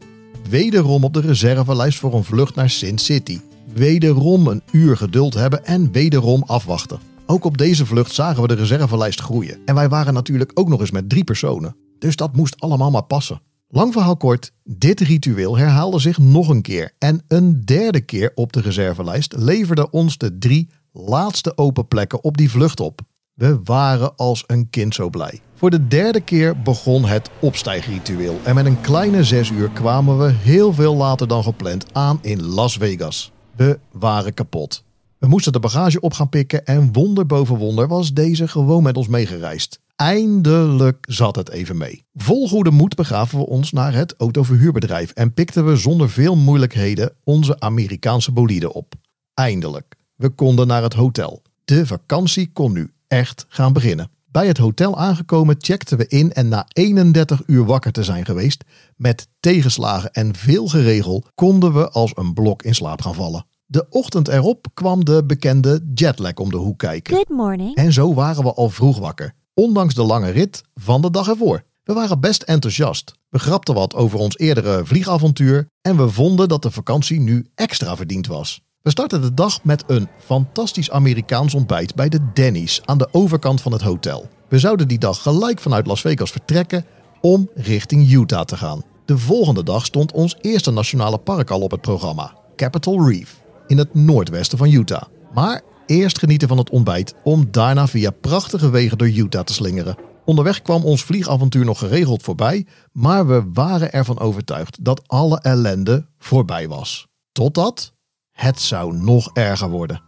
Wederom 0.49 1.03
op 1.03 1.13
de 1.13 1.21
reservelijst 1.21 1.99
voor 1.99 2.13
een 2.13 2.23
vlucht 2.23 2.55
naar 2.55 2.69
Sin 2.69 2.97
City. 2.97 3.39
Wederom 3.73 4.47
een 4.47 4.61
uur 4.71 4.97
geduld 4.97 5.33
hebben 5.33 5.65
en 5.65 5.91
wederom 5.91 6.43
afwachten. 6.45 7.14
Ook 7.27 7.45
op 7.45 7.57
deze 7.57 7.85
vlucht 7.85 8.13
zagen 8.13 8.41
we 8.41 8.47
de 8.47 8.53
reservelijst 8.53 9.21
groeien. 9.21 9.59
En 9.65 9.75
wij 9.75 9.89
waren 9.89 10.13
natuurlijk 10.13 10.51
ook 10.53 10.67
nog 10.67 10.79
eens 10.79 10.91
met 10.91 11.09
drie 11.09 11.23
personen. 11.23 11.75
Dus 11.99 12.15
dat 12.15 12.35
moest 12.35 12.59
allemaal 12.59 12.91
maar 12.91 13.03
passen. 13.03 13.41
Lang 13.67 13.93
verhaal 13.93 14.17
kort, 14.17 14.51
dit 14.63 14.99
ritueel 14.99 15.57
herhaalde 15.57 15.99
zich 15.99 16.17
nog 16.17 16.49
een 16.49 16.61
keer. 16.61 16.91
En 16.99 17.23
een 17.27 17.65
derde 17.65 18.01
keer 18.01 18.31
op 18.35 18.53
de 18.53 18.61
reservelijst 18.61 19.33
leverde 19.37 19.89
ons 19.89 20.17
de 20.17 20.37
drie 20.37 20.69
laatste 20.91 21.57
open 21.57 21.87
plekken 21.87 22.23
op 22.23 22.37
die 22.37 22.49
vlucht 22.49 22.79
op. 22.79 23.01
We 23.33 23.59
waren 23.63 24.15
als 24.15 24.43
een 24.47 24.69
kind 24.69 24.95
zo 24.95 25.09
blij. 25.09 25.39
Voor 25.55 25.69
de 25.69 25.87
derde 25.87 26.21
keer 26.21 26.61
begon 26.61 27.05
het 27.05 27.29
opstijgritueel. 27.41 28.39
En 28.43 28.55
met 28.55 28.65
een 28.65 28.81
kleine 28.81 29.23
zes 29.23 29.49
uur 29.49 29.69
kwamen 29.69 30.17
we 30.17 30.31
heel 30.31 30.73
veel 30.73 30.95
later 30.95 31.27
dan 31.27 31.43
gepland 31.43 31.93
aan 31.93 32.19
in 32.21 32.43
Las 32.43 32.77
Vegas. 32.77 33.31
We 33.55 33.79
waren 33.91 34.33
kapot. 34.33 34.84
We 35.25 35.31
moesten 35.31 35.53
de 35.53 35.59
bagage 35.59 35.99
op 35.99 36.13
gaan 36.13 36.29
pikken 36.29 36.65
en 36.65 36.93
wonder 36.93 37.25
boven 37.25 37.57
wonder 37.57 37.87
was 37.87 38.13
deze 38.13 38.47
gewoon 38.47 38.83
met 38.83 38.97
ons 38.97 39.07
meegereisd. 39.07 39.79
Eindelijk 39.95 41.05
zat 41.09 41.35
het 41.35 41.49
even 41.49 41.77
mee. 41.77 42.05
Vol 42.13 42.47
goede 42.47 42.71
moed 42.71 42.95
begaven 42.95 43.37
we 43.37 43.45
ons 43.45 43.71
naar 43.71 43.93
het 43.93 44.15
autoverhuurbedrijf 44.17 45.11
en 45.11 45.33
pikten 45.33 45.65
we 45.65 45.75
zonder 45.75 46.09
veel 46.09 46.35
moeilijkheden 46.35 47.13
onze 47.23 47.59
Amerikaanse 47.59 48.31
bolide 48.31 48.73
op. 48.73 48.93
Eindelijk. 49.33 49.95
We 50.15 50.29
konden 50.29 50.67
naar 50.67 50.83
het 50.83 50.93
hotel. 50.93 51.41
De 51.63 51.85
vakantie 51.85 52.49
kon 52.53 52.73
nu 52.73 52.91
echt 53.07 53.45
gaan 53.49 53.73
beginnen. 53.73 54.09
Bij 54.25 54.47
het 54.47 54.57
hotel 54.57 54.97
aangekomen 54.97 55.55
checkten 55.59 55.97
we 55.97 56.07
in 56.07 56.33
en 56.33 56.47
na 56.47 56.65
31 56.73 57.41
uur 57.45 57.65
wakker 57.65 57.91
te 57.91 58.03
zijn 58.03 58.25
geweest, 58.25 58.63
met 58.95 59.27
tegenslagen 59.39 60.11
en 60.11 60.35
veel 60.35 60.67
geregel, 60.67 61.23
konden 61.35 61.73
we 61.73 61.89
als 61.89 62.11
een 62.15 62.33
blok 62.33 62.63
in 62.63 62.75
slaap 62.75 63.01
gaan 63.01 63.15
vallen. 63.15 63.45
De 63.67 63.85
ochtend 63.89 64.27
erop 64.27 64.67
kwam 64.73 65.05
de 65.05 65.23
bekende 65.25 65.85
jetlag 65.93 66.33
om 66.33 66.49
de 66.49 66.57
hoek 66.57 66.77
kijken. 66.77 67.15
Good 67.15 67.29
morning. 67.29 67.75
En 67.75 67.93
zo 67.93 68.13
waren 68.13 68.43
we 68.43 68.53
al 68.53 68.69
vroeg 68.69 68.99
wakker, 68.99 69.33
ondanks 69.53 69.93
de 69.93 70.03
lange 70.03 70.29
rit 70.29 70.63
van 70.73 71.01
de 71.01 71.11
dag 71.11 71.27
ervoor. 71.27 71.63
We 71.83 71.93
waren 71.93 72.19
best 72.19 72.41
enthousiast. 72.41 73.13
We 73.29 73.39
grapten 73.39 73.73
wat 73.73 73.95
over 73.95 74.19
ons 74.19 74.37
eerdere 74.37 74.85
vliegavontuur 74.85 75.67
en 75.81 75.97
we 75.97 76.09
vonden 76.09 76.47
dat 76.47 76.61
de 76.61 76.71
vakantie 76.71 77.19
nu 77.19 77.45
extra 77.55 77.95
verdiend 77.95 78.27
was. 78.27 78.61
We 78.81 78.89
startten 78.89 79.21
de 79.21 79.33
dag 79.33 79.63
met 79.63 79.83
een 79.87 80.07
fantastisch 80.17 80.91
Amerikaans 80.91 81.53
ontbijt 81.53 81.95
bij 81.95 82.09
de 82.09 82.19
Denny's 82.33 82.81
aan 82.85 82.97
de 82.97 83.07
overkant 83.11 83.61
van 83.61 83.71
het 83.71 83.81
hotel. 83.81 84.29
We 84.47 84.59
zouden 84.59 84.87
die 84.87 84.99
dag 84.99 85.21
gelijk 85.21 85.59
vanuit 85.59 85.87
Las 85.87 86.01
Vegas 86.01 86.31
vertrekken 86.31 86.85
om 87.21 87.49
richting 87.53 88.11
Utah 88.11 88.43
te 88.43 88.57
gaan. 88.57 88.83
De 89.05 89.17
volgende 89.17 89.63
dag 89.63 89.85
stond 89.85 90.11
ons 90.11 90.37
eerste 90.41 90.71
nationale 90.71 91.17
park 91.17 91.49
al 91.49 91.61
op 91.61 91.71
het 91.71 91.81
programma, 91.81 92.33
Capitol 92.55 93.09
Reef, 93.09 93.43
in 93.67 93.77
het 93.77 93.93
noordwesten 93.93 94.57
van 94.57 94.71
Utah. 94.71 95.03
Maar 95.33 95.61
eerst 95.85 96.19
genieten 96.19 96.47
van 96.47 96.57
het 96.57 96.69
ontbijt 96.69 97.13
om 97.23 97.47
daarna 97.51 97.87
via 97.87 98.11
prachtige 98.11 98.69
wegen 98.69 98.97
door 98.97 99.09
Utah 99.09 99.43
te 99.43 99.53
slingeren. 99.53 99.95
Onderweg 100.25 100.61
kwam 100.61 100.83
ons 100.83 101.03
vliegavontuur 101.03 101.65
nog 101.65 101.79
geregeld 101.79 102.23
voorbij, 102.23 102.65
maar 102.91 103.27
we 103.27 103.43
waren 103.53 103.91
ervan 103.91 104.19
overtuigd 104.19 104.85
dat 104.85 105.07
alle 105.07 105.39
ellende 105.39 106.05
voorbij 106.17 106.67
was. 106.67 107.07
Totdat 107.31 107.93
het 108.31 108.61
zou 108.61 108.97
nog 108.97 109.29
erger 109.33 109.69
worden. 109.69 110.01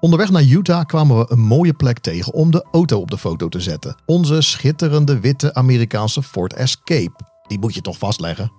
Onderweg 0.00 0.30
naar 0.30 0.44
Utah 0.44 0.84
kwamen 0.84 1.18
we 1.18 1.26
een 1.28 1.40
mooie 1.40 1.72
plek 1.72 1.98
tegen 1.98 2.32
om 2.32 2.50
de 2.50 2.66
auto 2.72 3.00
op 3.00 3.10
de 3.10 3.18
foto 3.18 3.48
te 3.48 3.60
zetten. 3.60 3.96
Onze 4.06 4.40
schitterende 4.40 5.20
witte 5.20 5.54
Amerikaanse 5.54 6.22
Ford 6.22 6.52
Escape. 6.52 7.24
Die 7.46 7.58
moet 7.58 7.74
je 7.74 7.80
toch 7.80 7.98
vastleggen? 7.98 8.52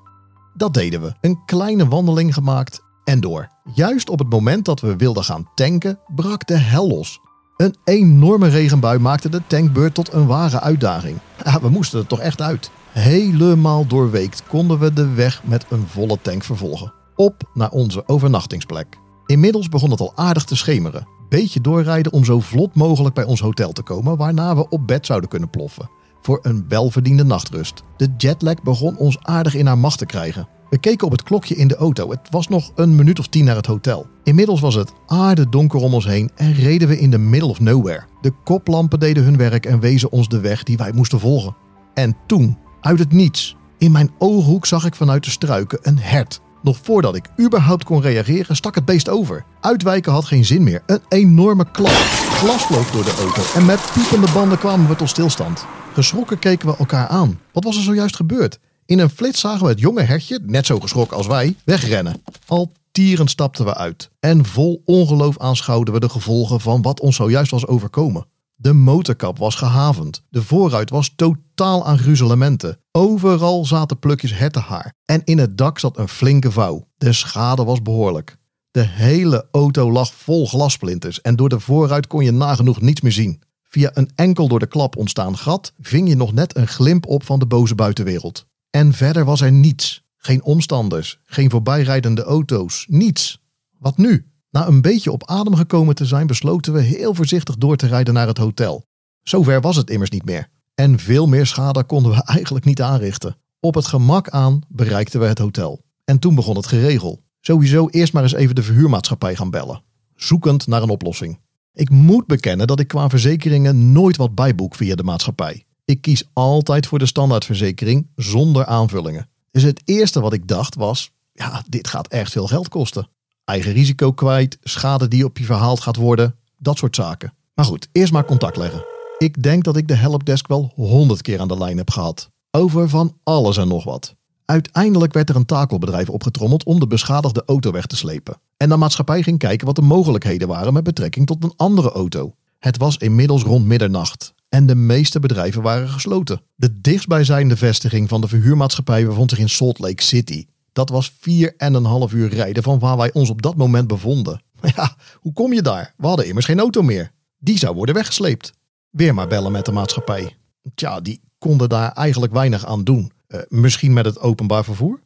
Dat 0.53 0.73
deden 0.73 1.01
we. 1.01 1.13
Een 1.21 1.45
kleine 1.45 1.87
wandeling 1.87 2.33
gemaakt 2.33 2.81
en 3.11 3.19
door. 3.19 3.47
Juist 3.73 4.09
op 4.09 4.19
het 4.19 4.29
moment 4.29 4.65
dat 4.65 4.79
we 4.79 4.95
wilden 4.95 5.23
gaan 5.23 5.49
tanken, 5.55 5.99
brak 6.15 6.47
de 6.47 6.57
hel 6.57 6.87
los. 6.87 7.19
Een 7.57 7.75
enorme 7.83 8.47
regenbui 8.47 8.99
maakte 8.99 9.29
de 9.29 9.41
tankbeurt 9.47 9.93
tot 9.93 10.13
een 10.13 10.25
ware 10.25 10.59
uitdaging. 10.59 11.17
We 11.61 11.69
moesten 11.69 11.99
er 11.99 12.07
toch 12.07 12.19
echt 12.19 12.41
uit. 12.41 12.71
Helemaal 12.91 13.87
doorweekt 13.87 14.43
konden 14.47 14.79
we 14.79 14.93
de 14.93 15.07
weg 15.07 15.41
met 15.43 15.65
een 15.69 15.87
volle 15.87 16.17
tank 16.21 16.43
vervolgen. 16.43 16.93
Op 17.15 17.49
naar 17.53 17.69
onze 17.69 18.07
overnachtingsplek. 18.07 18.97
Inmiddels 19.25 19.69
begon 19.69 19.91
het 19.91 19.99
al 19.99 20.11
aardig 20.15 20.43
te 20.43 20.55
schemeren. 20.55 21.07
Beetje 21.29 21.61
doorrijden 21.61 22.11
om 22.11 22.25
zo 22.25 22.39
vlot 22.39 22.75
mogelijk 22.75 23.15
bij 23.15 23.25
ons 23.25 23.39
hotel 23.39 23.71
te 23.71 23.83
komen, 23.83 24.17
waarna 24.17 24.55
we 24.55 24.69
op 24.69 24.87
bed 24.87 25.05
zouden 25.05 25.29
kunnen 25.29 25.49
ploffen. 25.49 25.89
Voor 26.21 26.39
een 26.41 26.65
welverdiende 26.67 27.23
nachtrust. 27.23 27.83
De 27.97 28.13
jetlag 28.17 28.63
begon 28.63 28.97
ons 28.97 29.17
aardig 29.21 29.55
in 29.55 29.65
haar 29.65 29.77
macht 29.77 29.97
te 29.97 30.05
krijgen. 30.05 30.47
We 30.71 30.79
keken 30.79 31.05
op 31.05 31.11
het 31.11 31.23
klokje 31.23 31.55
in 31.55 31.67
de 31.67 31.75
auto. 31.75 32.09
Het 32.09 32.27
was 32.29 32.47
nog 32.47 32.71
een 32.75 32.95
minuut 32.95 33.19
of 33.19 33.27
tien 33.27 33.45
naar 33.45 33.55
het 33.55 33.65
hotel. 33.65 34.07
Inmiddels 34.23 34.59
was 34.59 34.75
het 34.75 34.93
aardedonker 35.07 35.79
om 35.79 35.93
ons 35.93 36.05
heen 36.05 36.31
en 36.35 36.53
reden 36.53 36.87
we 36.87 36.99
in 36.99 37.11
the 37.11 37.17
middle 37.17 37.49
of 37.49 37.59
nowhere. 37.59 38.03
De 38.21 38.31
koplampen 38.43 38.99
deden 38.99 39.23
hun 39.23 39.37
werk 39.37 39.65
en 39.65 39.79
wezen 39.79 40.11
ons 40.11 40.27
de 40.27 40.39
weg 40.39 40.63
die 40.63 40.77
wij 40.77 40.91
moesten 40.91 41.19
volgen. 41.19 41.55
En 41.93 42.15
toen, 42.27 42.57
uit 42.81 42.99
het 42.99 43.11
niets, 43.11 43.55
in 43.77 43.91
mijn 43.91 44.11
ooghoek 44.17 44.65
zag 44.65 44.85
ik 44.85 44.95
vanuit 44.95 45.23
de 45.23 45.29
struiken 45.29 45.79
een 45.81 45.99
hert. 45.99 46.41
Nog 46.61 46.77
voordat 46.83 47.15
ik 47.15 47.29
überhaupt 47.39 47.83
kon 47.83 48.01
reageren, 48.01 48.55
stak 48.55 48.75
het 48.75 48.85
beest 48.85 49.09
over. 49.09 49.45
Uitwijken 49.61 50.11
had 50.11 50.25
geen 50.25 50.45
zin 50.45 50.63
meer. 50.63 50.83
Een 50.85 51.01
enorme 51.09 51.71
klap. 51.71 51.91
Glas 52.39 52.65
vloog 52.65 52.91
door 52.91 53.03
de 53.03 53.15
auto 53.19 53.41
en 53.59 53.65
met 53.65 53.91
piepende 53.93 54.31
banden 54.33 54.57
kwamen 54.57 54.87
we 54.87 54.95
tot 54.95 55.09
stilstand. 55.09 55.65
Geschrokken 55.93 56.39
keken 56.39 56.67
we 56.67 56.77
elkaar 56.77 57.07
aan. 57.07 57.39
Wat 57.51 57.63
was 57.63 57.75
er 57.77 57.83
zojuist 57.83 58.15
gebeurd? 58.15 58.59
In 58.91 58.99
een 58.99 59.09
flits 59.09 59.39
zagen 59.39 59.63
we 59.63 59.69
het 59.69 59.79
jonge 59.79 60.01
hertje, 60.01 60.39
net 60.43 60.65
zo 60.65 60.79
geschrokken 60.79 61.17
als 61.17 61.27
wij, 61.27 61.55
wegrennen. 61.63 62.23
Al 62.47 62.71
tierend 62.91 63.29
stapten 63.29 63.65
we 63.65 63.75
uit. 63.75 64.09
En 64.19 64.45
vol 64.45 64.81
ongeloof 64.85 65.39
aanschouwden 65.39 65.93
we 65.93 65.99
de 65.99 66.09
gevolgen 66.09 66.61
van 66.61 66.81
wat 66.81 66.99
ons 66.99 67.15
zojuist 67.15 67.51
was 67.51 67.67
overkomen. 67.67 68.25
De 68.55 68.73
motorkap 68.73 69.37
was 69.37 69.55
gehavend. 69.55 70.23
De 70.29 70.43
voorruit 70.43 70.89
was 70.89 71.13
totaal 71.15 71.85
aan 71.85 71.97
gruzelementen. 71.97 72.79
Overal 72.91 73.65
zaten 73.65 73.99
plukjes 73.99 74.37
hertenhaar. 74.37 74.93
En 75.05 75.21
in 75.23 75.37
het 75.37 75.57
dak 75.57 75.79
zat 75.79 75.97
een 75.97 76.09
flinke 76.09 76.51
vouw. 76.51 76.87
De 76.97 77.13
schade 77.13 77.63
was 77.63 77.81
behoorlijk. 77.81 78.37
De 78.71 78.85
hele 78.87 79.47
auto 79.51 79.91
lag 79.91 80.13
vol 80.13 80.47
glasplinters 80.47 81.21
en 81.21 81.35
door 81.35 81.49
de 81.49 81.59
voorruit 81.59 82.07
kon 82.07 82.23
je 82.23 82.31
nagenoeg 82.31 82.81
niets 82.81 83.01
meer 83.01 83.11
zien. 83.11 83.41
Via 83.63 83.91
een 83.93 84.09
enkel 84.15 84.47
door 84.47 84.59
de 84.59 84.67
klap 84.67 84.97
ontstaan 84.97 85.37
gat 85.37 85.73
ving 85.79 86.09
je 86.09 86.15
nog 86.15 86.33
net 86.33 86.57
een 86.57 86.67
glimp 86.67 87.05
op 87.05 87.23
van 87.25 87.39
de 87.39 87.45
boze 87.45 87.75
buitenwereld. 87.75 88.49
En 88.71 88.93
verder 88.93 89.25
was 89.25 89.41
er 89.41 89.51
niets. 89.51 90.03
Geen 90.17 90.43
omstanders, 90.43 91.19
geen 91.25 91.49
voorbijrijdende 91.49 92.23
auto's, 92.23 92.85
niets. 92.89 93.41
Wat 93.77 93.97
nu? 93.97 94.31
Na 94.49 94.67
een 94.67 94.81
beetje 94.81 95.11
op 95.11 95.27
adem 95.27 95.55
gekomen 95.55 95.95
te 95.95 96.05
zijn, 96.05 96.27
besloten 96.27 96.73
we 96.73 96.81
heel 96.81 97.13
voorzichtig 97.13 97.57
door 97.57 97.75
te 97.75 97.87
rijden 97.87 98.13
naar 98.13 98.27
het 98.27 98.37
hotel. 98.37 98.85
Zover 99.23 99.61
was 99.61 99.75
het 99.75 99.89
immers 99.89 100.09
niet 100.09 100.25
meer. 100.25 100.49
En 100.75 100.99
veel 100.99 101.27
meer 101.27 101.45
schade 101.45 101.83
konden 101.83 102.11
we 102.11 102.23
eigenlijk 102.35 102.65
niet 102.65 102.81
aanrichten. 102.81 103.37
Op 103.59 103.75
het 103.75 103.85
gemak 103.85 104.29
aan 104.29 104.61
bereikten 104.67 105.19
we 105.19 105.25
het 105.25 105.37
hotel. 105.37 105.83
En 106.05 106.19
toen 106.19 106.35
begon 106.35 106.55
het 106.55 106.67
geregel. 106.67 107.23
Sowieso 107.39 107.87
eerst 107.89 108.13
maar 108.13 108.23
eens 108.23 108.33
even 108.33 108.55
de 108.55 108.63
verhuurmaatschappij 108.63 109.35
gaan 109.35 109.49
bellen. 109.49 109.83
Zoekend 110.15 110.67
naar 110.67 110.81
een 110.81 110.89
oplossing. 110.89 111.39
Ik 111.73 111.89
moet 111.89 112.27
bekennen 112.27 112.67
dat 112.67 112.79
ik 112.79 112.87
qua 112.87 113.09
verzekeringen 113.09 113.91
nooit 113.91 114.17
wat 114.17 114.35
bijboek 114.35 114.75
via 114.75 114.95
de 114.95 115.03
maatschappij. 115.03 115.65
Ik 115.91 116.01
kies 116.01 116.23
altijd 116.33 116.87
voor 116.87 116.99
de 116.99 117.05
standaardverzekering 117.05 118.07
zonder 118.15 118.65
aanvullingen. 118.65 119.29
Dus 119.51 119.63
het 119.63 119.81
eerste 119.85 120.21
wat 120.21 120.33
ik 120.33 120.47
dacht 120.47 120.75
was, 120.75 121.11
ja, 121.33 121.63
dit 121.69 121.87
gaat 121.87 122.07
echt 122.07 122.31
veel 122.31 122.47
geld 122.47 122.69
kosten. 122.69 123.07
Eigen 123.45 123.71
risico 123.71 124.11
kwijt, 124.11 124.57
schade 124.61 125.07
die 125.07 125.25
op 125.25 125.37
je 125.37 125.43
verhaald 125.43 125.79
gaat 125.79 125.95
worden, 125.95 126.35
dat 126.57 126.77
soort 126.77 126.95
zaken. 126.95 127.33
Maar 127.53 127.65
goed, 127.65 127.87
eerst 127.91 128.13
maar 128.13 128.25
contact 128.25 128.57
leggen. 128.57 128.85
Ik 129.17 129.43
denk 129.43 129.63
dat 129.63 129.77
ik 129.77 129.87
de 129.87 129.95
helpdesk 129.95 130.47
wel 130.47 130.71
honderd 130.75 131.21
keer 131.21 131.39
aan 131.39 131.47
de 131.47 131.57
lijn 131.57 131.77
heb 131.77 131.89
gehad. 131.89 132.29
Over 132.51 132.89
van 132.89 133.17
alles 133.23 133.57
en 133.57 133.67
nog 133.67 133.83
wat. 133.83 134.15
Uiteindelijk 134.45 135.13
werd 135.13 135.29
er 135.29 135.35
een 135.35 135.45
takelbedrijf 135.45 136.09
opgetrommeld 136.09 136.63
om 136.63 136.79
de 136.79 136.87
beschadigde 136.87 137.43
auto 137.45 137.71
weg 137.71 137.85
te 137.85 137.95
slepen. 137.95 138.41
En 138.57 138.69
de 138.69 138.77
maatschappij 138.77 139.23
ging 139.23 139.37
kijken 139.37 139.65
wat 139.65 139.75
de 139.75 139.81
mogelijkheden 139.81 140.47
waren 140.47 140.73
met 140.73 140.83
betrekking 140.83 141.27
tot 141.27 141.43
een 141.43 141.53
andere 141.55 141.91
auto. 141.91 142.35
Het 142.59 142.77
was 142.77 142.97
inmiddels 142.97 143.43
rond 143.43 143.65
middernacht 143.65 144.33
en 144.53 144.65
de 144.65 144.75
meeste 144.75 145.19
bedrijven 145.19 145.61
waren 145.61 145.89
gesloten. 145.89 146.41
De 146.55 146.81
dichtstbijzijnde 146.81 147.57
vestiging 147.57 148.09
van 148.09 148.21
de 148.21 148.27
verhuurmaatschappij 148.27 149.05
bevond 149.05 149.29
zich 149.29 149.39
in 149.39 149.49
Salt 149.49 149.79
Lake 149.79 150.03
City. 150.03 150.45
Dat 150.71 150.89
was 150.89 151.13
vier 151.19 151.53
en 151.57 151.73
een 151.73 151.85
half 151.85 152.13
uur 152.13 152.29
rijden 152.29 152.63
van 152.63 152.79
waar 152.79 152.97
wij 152.97 153.13
ons 153.13 153.29
op 153.29 153.41
dat 153.41 153.55
moment 153.55 153.87
bevonden. 153.87 154.41
Ja, 154.75 154.95
hoe 155.15 155.33
kom 155.33 155.53
je 155.53 155.61
daar? 155.61 155.93
We 155.97 156.07
hadden 156.07 156.27
immers 156.27 156.45
geen 156.45 156.59
auto 156.59 156.81
meer. 156.81 157.11
Die 157.37 157.57
zou 157.57 157.75
worden 157.75 157.95
weggesleept. 157.95 158.53
Weer 158.89 159.13
maar 159.13 159.27
bellen 159.27 159.51
met 159.51 159.65
de 159.65 159.71
maatschappij. 159.71 160.35
Tja, 160.73 161.01
die 161.01 161.21
konden 161.37 161.69
daar 161.69 161.91
eigenlijk 161.91 162.33
weinig 162.33 162.65
aan 162.65 162.83
doen. 162.83 163.11
Uh, 163.27 163.39
misschien 163.47 163.93
met 163.93 164.05
het 164.05 164.19
openbaar 164.19 164.63
vervoer? 164.63 164.99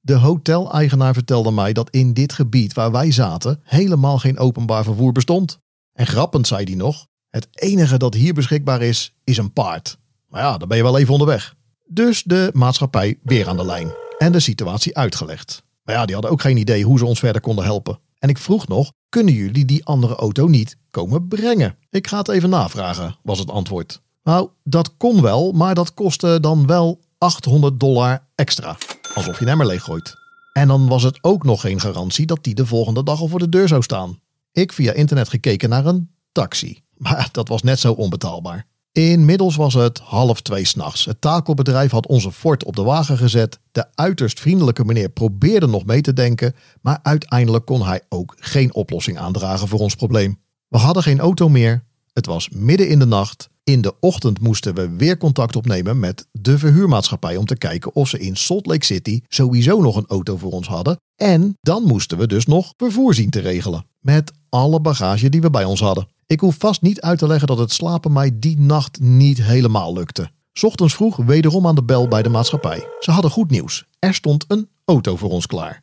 De 0.00 0.14
hoteleigenaar 0.14 1.14
vertelde 1.14 1.50
mij 1.50 1.72
dat 1.72 1.90
in 1.90 2.12
dit 2.12 2.32
gebied 2.32 2.72
waar 2.72 2.92
wij 2.92 3.10
zaten 3.10 3.60
helemaal 3.62 4.18
geen 4.18 4.38
openbaar 4.38 4.84
vervoer 4.84 5.12
bestond. 5.12 5.58
En 5.92 6.06
grappend 6.06 6.46
zei 6.46 6.64
hij 6.64 6.74
nog: 6.74 7.06
het 7.32 7.48
enige 7.52 7.96
dat 7.96 8.14
hier 8.14 8.34
beschikbaar 8.34 8.82
is, 8.82 9.14
is 9.24 9.36
een 9.36 9.52
paard. 9.52 9.98
Maar 10.28 10.42
ja, 10.42 10.58
dan 10.58 10.68
ben 10.68 10.76
je 10.76 10.82
wel 10.82 10.98
even 10.98 11.12
onderweg. 11.12 11.54
Dus 11.86 12.22
de 12.22 12.50
maatschappij 12.52 13.18
weer 13.22 13.48
aan 13.48 13.56
de 13.56 13.64
lijn 13.64 13.92
en 14.18 14.32
de 14.32 14.40
situatie 14.40 14.96
uitgelegd. 14.96 15.62
Maar 15.84 15.94
ja, 15.94 16.04
die 16.04 16.14
hadden 16.14 16.32
ook 16.32 16.40
geen 16.40 16.56
idee 16.56 16.84
hoe 16.84 16.98
ze 16.98 17.06
ons 17.06 17.18
verder 17.18 17.40
konden 17.40 17.64
helpen. 17.64 17.98
En 18.18 18.28
ik 18.28 18.38
vroeg 18.38 18.68
nog, 18.68 18.92
kunnen 19.08 19.34
jullie 19.34 19.64
die 19.64 19.84
andere 19.84 20.14
auto 20.14 20.46
niet 20.46 20.76
komen 20.90 21.28
brengen? 21.28 21.76
Ik 21.90 22.06
ga 22.06 22.18
het 22.18 22.28
even 22.28 22.50
navragen, 22.50 23.16
was 23.22 23.38
het 23.38 23.50
antwoord. 23.50 24.00
Nou, 24.22 24.48
dat 24.64 24.96
kon 24.96 25.22
wel, 25.22 25.52
maar 25.52 25.74
dat 25.74 25.94
kostte 25.94 26.40
dan 26.40 26.66
wel 26.66 27.00
800 27.18 27.80
dollar 27.80 28.26
extra. 28.34 28.76
Alsof 29.14 29.38
je 29.38 29.46
hem 29.46 29.56
maar 29.56 29.66
leeggooit. 29.66 30.14
En 30.52 30.68
dan 30.68 30.88
was 30.88 31.02
het 31.02 31.18
ook 31.20 31.44
nog 31.44 31.60
geen 31.60 31.80
garantie 31.80 32.26
dat 32.26 32.44
die 32.44 32.54
de 32.54 32.66
volgende 32.66 33.02
dag 33.02 33.20
al 33.20 33.28
voor 33.28 33.38
de 33.38 33.48
deur 33.48 33.68
zou 33.68 33.82
staan. 33.82 34.20
Ik 34.52 34.72
via 34.72 34.92
internet 34.92 35.28
gekeken 35.28 35.68
naar 35.68 35.86
een 35.86 36.10
taxi. 36.32 36.81
Maar 36.96 37.28
dat 37.32 37.48
was 37.48 37.62
net 37.62 37.78
zo 37.80 37.92
onbetaalbaar. 37.92 38.66
Inmiddels 38.92 39.56
was 39.56 39.74
het 39.74 39.98
half 39.98 40.40
twee 40.40 40.64
s'nachts. 40.64 41.04
Het 41.04 41.20
takelbedrijf 41.20 41.90
had 41.90 42.06
onze 42.06 42.32
fort 42.32 42.64
op 42.64 42.76
de 42.76 42.82
wagen 42.82 43.18
gezet. 43.18 43.58
De 43.70 43.86
uiterst 43.94 44.40
vriendelijke 44.40 44.84
meneer 44.84 45.08
probeerde 45.08 45.66
nog 45.66 45.84
mee 45.84 46.00
te 46.00 46.12
denken, 46.12 46.54
maar 46.80 46.98
uiteindelijk 47.02 47.64
kon 47.64 47.84
hij 47.84 48.00
ook 48.08 48.36
geen 48.38 48.74
oplossing 48.74 49.18
aandragen 49.18 49.68
voor 49.68 49.78
ons 49.78 49.94
probleem. 49.94 50.40
We 50.68 50.78
hadden 50.78 51.02
geen 51.02 51.20
auto 51.20 51.48
meer. 51.48 51.84
Het 52.12 52.26
was 52.26 52.48
midden 52.48 52.88
in 52.88 52.98
de 52.98 53.06
nacht. 53.06 53.50
In 53.64 53.80
de 53.80 53.94
ochtend 54.00 54.40
moesten 54.40 54.74
we 54.74 54.90
weer 54.90 55.16
contact 55.16 55.56
opnemen 55.56 56.00
met 56.00 56.26
de 56.32 56.58
verhuurmaatschappij 56.58 57.36
om 57.36 57.46
te 57.46 57.56
kijken 57.56 57.94
of 57.94 58.08
ze 58.08 58.18
in 58.18 58.36
Salt 58.36 58.66
Lake 58.66 58.84
City 58.84 59.20
sowieso 59.28 59.80
nog 59.80 59.96
een 59.96 60.06
auto 60.06 60.36
voor 60.36 60.52
ons 60.52 60.68
hadden. 60.68 60.96
En 61.16 61.56
dan 61.60 61.82
moesten 61.82 62.18
we 62.18 62.26
dus 62.26 62.46
nog 62.46 62.72
vervoer 62.76 63.14
zien 63.14 63.30
te 63.30 63.40
regelen. 63.40 63.86
Met 64.00 64.32
alle 64.48 64.80
bagage 64.80 65.28
die 65.28 65.40
we 65.40 65.50
bij 65.50 65.64
ons 65.64 65.80
hadden. 65.80 66.08
Ik 66.32 66.40
hoef 66.40 66.56
vast 66.58 66.82
niet 66.82 67.00
uit 67.00 67.18
te 67.18 67.26
leggen 67.26 67.46
dat 67.46 67.58
het 67.58 67.72
slapen 67.72 68.12
mij 68.12 68.30
die 68.34 68.58
nacht 68.58 69.00
niet 69.00 69.42
helemaal 69.42 69.92
lukte. 69.92 70.30
Ochtends 70.62 70.94
vroeg 70.94 71.16
wederom 71.16 71.66
aan 71.66 71.74
de 71.74 71.82
bel 71.82 72.08
bij 72.08 72.22
de 72.22 72.28
maatschappij. 72.28 72.86
Ze 73.00 73.10
hadden 73.10 73.30
goed 73.30 73.50
nieuws. 73.50 73.86
Er 73.98 74.14
stond 74.14 74.44
een 74.48 74.68
auto 74.84 75.16
voor 75.16 75.30
ons 75.30 75.46
klaar. 75.46 75.82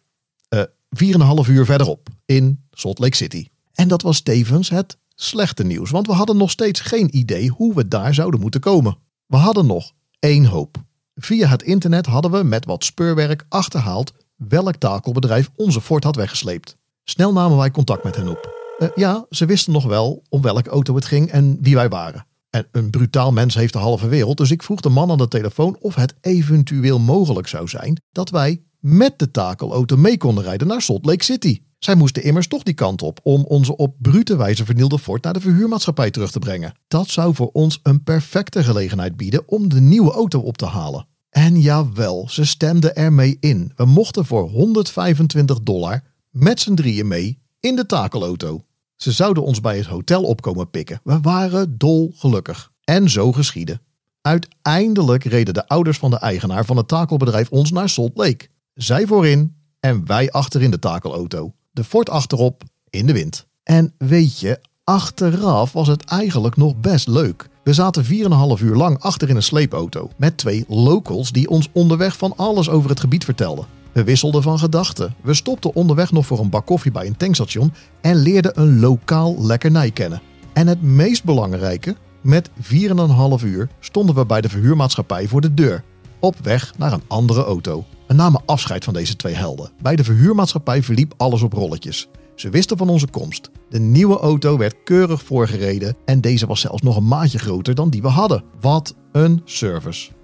Uh, 0.50 0.60
eh, 0.60 0.68
4,5 0.90 1.50
uur 1.50 1.66
verderop, 1.66 2.08
in 2.26 2.64
Salt 2.72 3.00
Lake 3.00 3.16
City. 3.16 3.48
En 3.74 3.88
dat 3.88 4.02
was 4.02 4.22
tevens 4.22 4.70
het 4.70 4.98
slechte 5.16 5.64
nieuws, 5.64 5.90
want 5.90 6.08
we 6.08 6.14
hadden 6.14 6.38
nog 6.38 6.52
steeds 6.52 6.80
geen 6.80 7.18
idee 7.18 7.50
hoe 7.50 7.74
we 7.76 7.88
daar 7.88 8.14
zouden 8.14 8.40
moeten 8.40 8.62
komen. 8.62 8.98
We 9.26 9.38
hadden 9.38 9.66
nog 9.66 9.92
één 10.20 10.46
hoop. 10.46 10.78
Via 11.16 11.48
het 11.48 11.64
internet 11.64 12.06
hadden 12.06 12.32
we 12.32 12.44
met 12.44 12.66
wat 12.66 12.84
speurwerk 12.84 13.46
achterhaald 13.50 14.14
welk 14.36 14.76
takelbedrijf 14.76 15.50
onze 15.56 15.82
Ford 15.82 16.04
had 16.04 16.16
weggesleept. 16.16 16.78
Snel 17.04 17.34
namen 17.34 17.58
wij 17.58 17.72
contact 17.72 18.04
met 18.04 18.16
hen 18.16 18.28
op. 18.28 18.59
Uh, 18.80 18.88
ja, 18.96 19.26
ze 19.30 19.46
wisten 19.46 19.74
nog 19.74 19.86
wel 19.86 20.24
om 20.30 20.42
welke 20.42 20.70
auto 20.70 20.96
het 20.96 21.06
ging 21.06 21.32
en 21.32 21.58
wie 21.62 21.76
wij 21.76 21.90
waren. 21.90 22.26
En 22.50 22.68
een 22.72 22.90
brutaal 22.90 23.32
mens 23.32 23.56
heeft 23.56 23.74
de 23.74 23.80
halve 23.80 24.08
wereld, 24.08 24.38
dus 24.38 24.52
ik 24.52 24.64
vroeg 24.64 24.82
de 24.82 24.90
man 24.90 25.12
aan 25.12 25.18
de 25.18 25.28
telefoon 25.28 25.78
of 25.80 25.96
het 25.96 26.16
eventueel 26.22 27.00
mogelijk 27.00 27.48
zou 27.48 27.68
zijn 27.68 28.02
dat 28.12 28.30
wij 28.30 28.62
met 28.80 29.20
de 29.20 29.32
takelauto 29.32 29.98
mee 29.98 30.18
konden 30.18 30.44
rijden 30.44 30.68
naar 30.68 30.82
Salt 30.82 31.06
Lake 31.06 31.24
City. 31.24 31.62
Zij 31.80 31.96
moesten 31.96 32.24
immers 32.24 32.48
toch 32.48 32.64
die 32.64 32.74
kant 32.74 33.02
op 33.02 33.20
om 33.24 33.44
onze 33.44 33.76
op 33.76 33.96
brute 33.98 34.36
wijze 34.36 34.66
vernielde 34.66 35.00
Ford 35.00 35.24
naar 35.24 35.34
de 35.34 35.40
verhuurmaatschappij 35.40 36.12
terug 36.12 36.32
te 36.32 36.40
brengen. 36.40 36.74
Dat 36.88 37.10
zou 37.10 37.36
voor 37.36 37.50
ons 37.52 37.80
een 37.84 38.04
perfecte 38.04 38.64
gelegenheid 38.64 39.18
bieden 39.18 39.48
om 39.48 39.70
de 39.70 39.80
nieuwe 39.80 40.12
auto 40.12 40.40
op 40.40 40.58
te 40.58 40.66
halen. 40.66 41.08
En 41.30 41.62
jawel, 41.62 42.28
ze 42.30 42.46
stemden 42.46 42.96
ermee 42.96 43.38
in. 43.40 43.72
We 43.76 43.86
mochten 43.86 44.26
voor 44.26 44.50
125 44.50 45.60
dollar 45.60 46.04
met 46.30 46.60
z'n 46.60 46.74
drieën 46.74 47.08
mee 47.08 47.42
in 47.60 47.76
de 47.76 47.86
takelauto. 47.86 48.64
Ze 49.02 49.12
zouden 49.12 49.44
ons 49.44 49.62
bij 49.62 49.78
het 49.78 49.86
hotel 49.86 50.24
opkomen 50.24 50.70
pikken. 50.70 51.00
We 51.04 51.20
waren 51.20 51.78
dolgelukkig. 51.78 52.72
En 52.84 53.10
zo 53.10 53.32
geschiedde. 53.32 53.80
Uiteindelijk 54.22 55.24
reden 55.24 55.54
de 55.54 55.68
ouders 55.68 55.98
van 55.98 56.10
de 56.10 56.18
eigenaar 56.18 56.66
van 56.66 56.78
het 56.78 56.88
takelbedrijf 56.88 57.50
ons 57.50 57.72
naar 57.72 57.90
Salt 57.90 58.12
Lake. 58.18 58.48
Zij 58.74 59.08
voorin 59.08 59.56
en 59.80 60.06
wij 60.06 60.32
achterin 60.32 60.72
de 60.72 60.80
takelauto. 60.80 61.54
De 61.72 61.84
Ford 61.84 62.10
achterop 62.10 62.64
in 62.90 63.06
de 63.06 63.14
wind. 63.14 63.48
En 63.64 63.94
weet 63.98 64.40
je, 64.40 64.60
achteraf 64.84 65.72
was 65.72 65.88
het 65.88 66.04
eigenlijk 66.04 66.56
nog 66.56 66.76
best 66.76 67.08
leuk. 67.08 67.50
We 67.64 67.74
zaten 67.74 68.06
4,5 68.06 68.10
uur 68.64 68.76
lang 68.76 69.00
achter 69.00 69.30
in 69.30 69.36
een 69.36 69.44
sleepauto 69.44 70.10
met 70.18 70.38
twee 70.38 70.66
locals 70.68 71.32
die 71.32 71.50
ons 71.50 71.70
onderweg 71.72 72.18
van 72.18 72.34
alles 72.36 72.70
over 72.70 72.90
het 72.90 73.00
gebied 73.00 73.24
vertelden. 73.24 73.79
We 73.92 74.04
wisselden 74.04 74.42
van 74.42 74.60
gedachten. 74.60 75.16
We 75.22 75.34
stopten 75.34 75.76
onderweg 75.76 76.12
nog 76.12 76.26
voor 76.26 76.40
een 76.40 76.50
bak 76.50 76.66
koffie 76.66 76.92
bij 76.92 77.08
een 77.08 77.18
tankstation 77.18 77.74
en 78.02 78.16
leerden 78.16 78.60
een 78.62 78.80
lokaal 78.80 79.46
lekkernij 79.46 79.92
kennen. 79.92 80.22
En 80.54 80.68
het 80.68 80.82
meest 80.82 81.24
belangrijke, 81.24 81.96
met 82.22 82.50
4,5 83.40 83.46
uur 83.46 83.70
stonden 83.80 84.16
we 84.16 84.26
bij 84.26 84.42
de 84.42 84.50
verhuurmaatschappij 84.50 85.28
voor 85.28 85.42
de 85.42 85.54
deur, 85.54 85.84
op 86.20 86.36
weg 86.44 86.74
naar 86.78 86.94
een 86.94 87.04
andere 87.08 87.44
auto. 87.44 87.86
We 88.08 88.14
namen 88.14 88.42
afscheid 88.46 88.84
van 88.84 88.94
deze 88.94 89.16
twee 89.16 89.34
helden. 89.34 89.72
Bij 89.82 89.96
de 89.96 90.04
verhuurmaatschappij 90.04 90.84
verliep 90.84 91.14
alles 91.18 91.42
op 91.42 91.54
rolletjes. 91.54 92.08
Ze 92.36 92.50
wisten 92.50 92.78
van 92.78 92.90
onze 92.90 93.08
komst. 93.08 93.50
De 93.70 93.80
nieuwe 93.80 94.18
auto 94.18 94.58
werd 94.58 94.84
keurig 94.84 95.24
voorgereden 95.24 95.96
en 96.06 96.22
deze 96.22 96.48
was 96.48 96.60
zelfs 96.60 96.82
nog 96.82 96.96
een 96.96 97.08
maatje 97.08 97.40
groter 97.40 97.76
dan 97.76 97.90
die 97.90 98.02
we 98.02 98.08
hadden. 98.08 98.44
Wat 98.62 98.96
een 99.12 99.42
service. 99.46 100.19